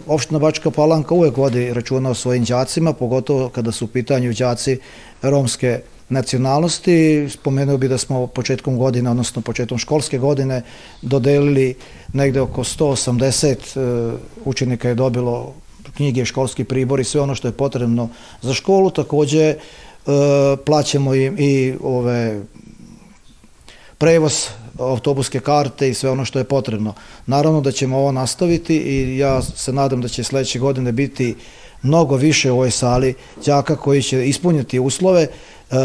opština 0.07 0.39
Bačka 0.39 0.71
Palanka 0.71 1.15
uvek 1.15 1.37
vodi 1.37 1.73
računa 1.73 2.09
o 2.09 2.13
svojim 2.13 2.43
đacima, 2.45 2.93
pogotovo 2.93 3.49
kada 3.49 3.71
su 3.71 3.85
u 3.85 3.87
pitanju 3.87 4.33
đaci 4.33 4.79
romske 5.21 5.79
nacionalnosti. 6.09 7.27
Spomenuo 7.29 7.77
bi 7.77 7.87
da 7.87 7.97
smo 7.97 8.27
početkom 8.27 8.77
godine, 8.77 9.09
odnosno 9.09 9.41
početkom 9.41 9.77
školske 9.77 10.17
godine, 10.17 10.61
dodelili 11.01 11.75
negde 12.13 12.41
oko 12.41 12.63
180 12.63 13.47
e, 13.47 14.17
učenika 14.45 14.89
je 14.89 14.95
dobilo 14.95 15.53
knjige, 15.97 16.25
školski 16.25 16.63
pribor 16.63 16.99
i 16.99 17.03
sve 17.03 17.21
ono 17.21 17.36
što 17.36 17.47
je 17.47 17.51
potrebno 17.51 18.10
za 18.41 18.53
školu. 18.53 18.89
Takođe 18.89 19.43
e, 19.43 19.55
plaćamo 20.65 21.13
im 21.15 21.36
i 21.39 21.73
ove 21.83 22.41
prevoz 23.97 24.47
autobuske 24.79 25.39
karte 25.39 25.89
i 25.89 25.93
sve 25.93 26.10
ono 26.10 26.25
što 26.25 26.39
je 26.39 26.45
potrebno. 26.45 26.93
Naravno 27.25 27.62
da 27.62 27.71
ćemo 27.71 27.97
ovo 27.97 28.12
nastaviti 28.12 28.77
i 28.77 29.17
ja 29.17 29.41
se 29.41 29.73
nadam 29.73 30.01
da 30.01 30.07
će 30.07 30.23
sledeće 30.23 30.60
godine 30.60 30.91
biti 30.91 31.36
mnogo 31.81 32.15
više 32.15 32.51
u 32.51 32.55
ovoj 32.55 32.71
sali 32.71 33.13
đaka 33.45 33.75
koji 33.75 34.01
će 34.01 34.27
ispuniti 34.27 34.79
uslove 34.79 35.21
e, 35.21 35.29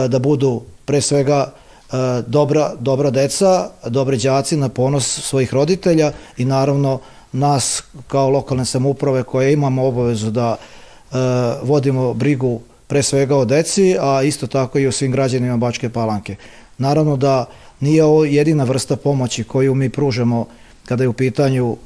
da 0.09 0.19
budu 0.19 0.63
pre 0.85 1.01
svega 1.01 1.53
e, 1.53 2.23
dobra, 2.27 2.75
dobra 2.81 3.11
deca, 3.11 3.71
dobre 3.87 4.17
đaci 4.17 4.57
na 4.57 4.69
ponos 4.69 5.21
svojih 5.21 5.55
roditelja 5.55 6.13
i 6.37 6.45
naravno 6.45 7.01
nas 7.33 7.83
kao 8.09 8.31
lokalne 8.31 8.65
samuprave 8.65 9.23
koje 9.23 9.53
imamo 9.53 9.87
obavezu 9.87 10.31
da 10.31 10.57
e, 10.57 11.17
vodimo 11.63 12.15
brigu 12.15 12.61
pre 12.87 13.03
svega 13.03 13.37
o 13.37 13.45
deci, 13.45 13.97
a 14.01 14.23
isto 14.23 14.47
tako 14.47 14.79
i 14.79 14.87
o 14.87 14.93
svim 14.93 15.13
građanima 15.13 15.57
Bačke 15.57 15.89
Palanke. 15.89 16.37
Naravno 16.79 17.17
da 17.17 17.45
nije 17.81 18.05
ovo 18.05 18.25
jedina 18.25 18.65
vrsta 18.65 18.97
pomoći 18.97 19.45
koju 19.45 19.75
mi 19.75 19.89
pružamo 19.91 20.47
kada 20.85 21.05
je 21.05 21.09
u 21.09 21.13
pitanju 21.13 21.77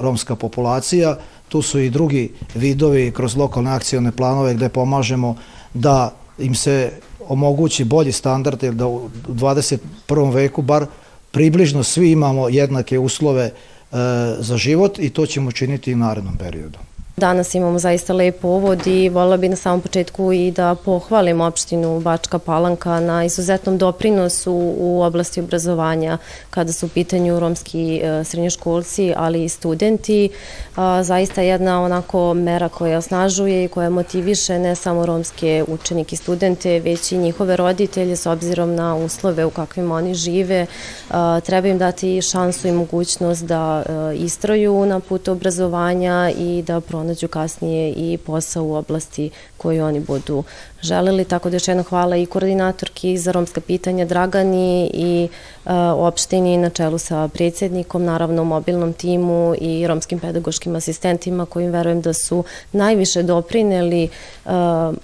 romska 0.00 0.36
populacija, 0.36 1.16
tu 1.48 1.62
su 1.62 1.80
i 1.80 1.90
drugi 1.90 2.32
vidovi 2.54 3.10
kroz 3.10 3.36
lokalne 3.36 3.70
akcijone 3.70 4.12
planove 4.12 4.54
gde 4.54 4.68
pomažemo 4.68 5.36
da 5.74 6.14
im 6.38 6.54
se 6.54 6.92
omogući 7.28 7.84
bolji 7.84 8.12
standard, 8.12 8.62
jer 8.62 8.74
da 8.74 8.86
u 8.86 9.10
21. 9.28 10.32
veku 10.32 10.62
bar 10.62 10.86
približno 11.30 11.82
svi 11.82 12.10
imamo 12.10 12.48
jednake 12.48 12.98
uslove 12.98 13.50
za 14.38 14.56
život 14.56 14.98
i 14.98 15.10
to 15.10 15.26
ćemo 15.26 15.52
činiti 15.52 15.90
i 15.90 15.94
u 15.94 15.98
narednom 15.98 16.36
periodu. 16.36 16.78
Danas 17.16 17.54
imamo 17.54 17.78
zaista 17.78 18.12
lep 18.12 18.40
povod 18.40 18.86
i 18.86 19.08
volila 19.08 19.36
bi 19.36 19.48
na 19.48 19.56
samom 19.56 19.80
početku 19.80 20.32
i 20.32 20.50
da 20.50 20.74
pohvalim 20.74 21.40
opštinu 21.40 22.00
Bačka 22.00 22.38
Palanka 22.38 23.00
na 23.00 23.24
izuzetnom 23.24 23.78
doprinosu 23.78 24.52
u 24.78 25.02
oblasti 25.02 25.40
obrazovanja 25.40 26.18
kada 26.50 26.72
su 26.72 26.86
u 26.86 26.88
pitanju 26.88 27.40
romski 27.40 28.00
e, 28.02 28.24
srednjoškolci, 28.24 29.12
ali 29.16 29.44
i 29.44 29.48
studenti. 29.48 30.28
Zaista 31.02 31.40
jedna 31.40 31.82
onako 31.82 32.34
mera 32.34 32.68
koja 32.68 32.98
osnažuje 32.98 33.64
i 33.64 33.68
koja 33.68 33.90
motiviše 33.90 34.58
ne 34.58 34.74
samo 34.74 35.06
romske 35.06 35.64
učenike 35.68 36.14
i 36.14 36.16
studente, 36.16 36.80
već 36.80 37.12
i 37.12 37.18
njihove 37.18 37.56
roditelje 37.56 38.16
s 38.16 38.26
obzirom 38.26 38.74
na 38.74 38.96
uslove 38.96 39.44
u 39.44 39.50
kakvim 39.50 39.90
oni 39.90 40.14
žive. 40.14 40.66
Treba 41.44 41.68
im 41.68 41.78
dati 41.78 42.22
šansu 42.22 42.68
i 42.68 42.72
mogućnost 42.72 43.44
da 43.44 43.82
e, 43.86 44.16
istroju 44.16 44.86
na 44.86 45.00
putu 45.00 45.32
obrazovanja 45.32 46.32
i 46.38 46.62
da 46.66 46.80
pronađu 46.80 47.01
pronađu 47.02 47.28
kasnije 47.28 47.92
i 47.92 48.18
posao 48.26 48.64
u 48.64 48.74
oblasti 48.74 49.30
koju 49.62 49.84
oni 49.84 50.00
budu 50.00 50.44
želeli. 50.82 51.24
Tako 51.24 51.50
da 51.50 51.56
još 51.56 51.68
jedno 51.68 51.82
hvala 51.82 52.16
i 52.16 52.26
koordinatorki 52.26 53.18
za 53.18 53.32
romska 53.32 53.60
pitanja 53.60 54.04
Dragani 54.04 54.90
i 54.94 55.28
e, 55.66 55.72
opštini 55.96 56.56
na 56.56 56.70
čelu 56.70 56.98
sa 56.98 57.28
predsjednikom, 57.28 58.04
naravno 58.04 58.44
mobilnom 58.44 58.92
timu 58.92 59.54
i 59.60 59.86
romskim 59.86 60.18
pedagoškim 60.18 60.76
asistentima 60.76 61.46
kojim 61.46 61.70
verujem 61.70 62.00
da 62.00 62.12
su 62.12 62.44
najviše 62.72 63.22
doprineli 63.22 64.04
e, 64.04 64.08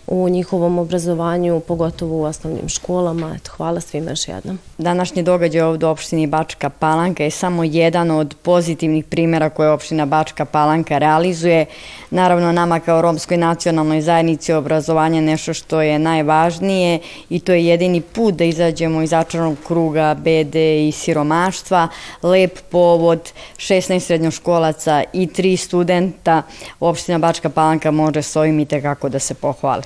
u 0.06 0.28
njihovom 0.28 0.78
obrazovanju, 0.78 1.60
pogotovo 1.60 2.18
u 2.18 2.22
osnovnim 2.22 2.68
školama. 2.68 3.34
Eto, 3.36 3.50
hvala 3.56 3.80
svima 3.80 4.10
još 4.10 4.28
jednom. 4.28 4.58
Današnji 4.78 5.22
događaj 5.22 5.62
ovdje 5.62 5.88
u 5.88 5.90
opštini 5.90 6.26
Bačka 6.26 6.70
Palanka 6.70 7.24
je 7.24 7.30
samo 7.30 7.64
jedan 7.64 8.10
od 8.10 8.34
pozitivnih 8.42 9.04
primjera 9.04 9.50
koje 9.50 9.70
opština 9.70 10.06
Bačka 10.06 10.44
Palanka 10.44 10.98
realizuje. 10.98 11.66
Naravno, 12.10 12.52
nama 12.52 12.80
kao 12.80 13.02
romskoj 13.02 13.36
nacionalnoj 13.36 14.00
zajednici 14.00 14.47
obrazovanje 14.54 15.20
nešto 15.20 15.54
što 15.54 15.82
je 15.82 15.98
najvažnije 15.98 16.98
i 17.30 17.40
to 17.40 17.52
je 17.52 17.66
jedini 17.66 18.00
put 18.00 18.34
da 18.34 18.44
izađemo 18.44 19.02
iz 19.02 19.10
začarnog 19.10 19.56
kruga 19.66 20.14
bede 20.14 20.88
i 20.88 20.92
siromaštva. 20.92 21.88
Lep 22.22 22.58
povod, 22.70 23.32
16 23.56 24.00
srednjoškolaca 24.00 25.02
i 25.12 25.26
3 25.26 25.56
studenta 25.56 26.42
opština 26.80 27.18
Bačka 27.18 27.48
Palanka 27.48 27.90
može 27.90 28.22
s 28.22 28.36
ovim 28.36 28.60
i 28.60 28.66
tekako 28.66 29.08
da 29.08 29.18
se 29.18 29.34
pohvali. 29.34 29.82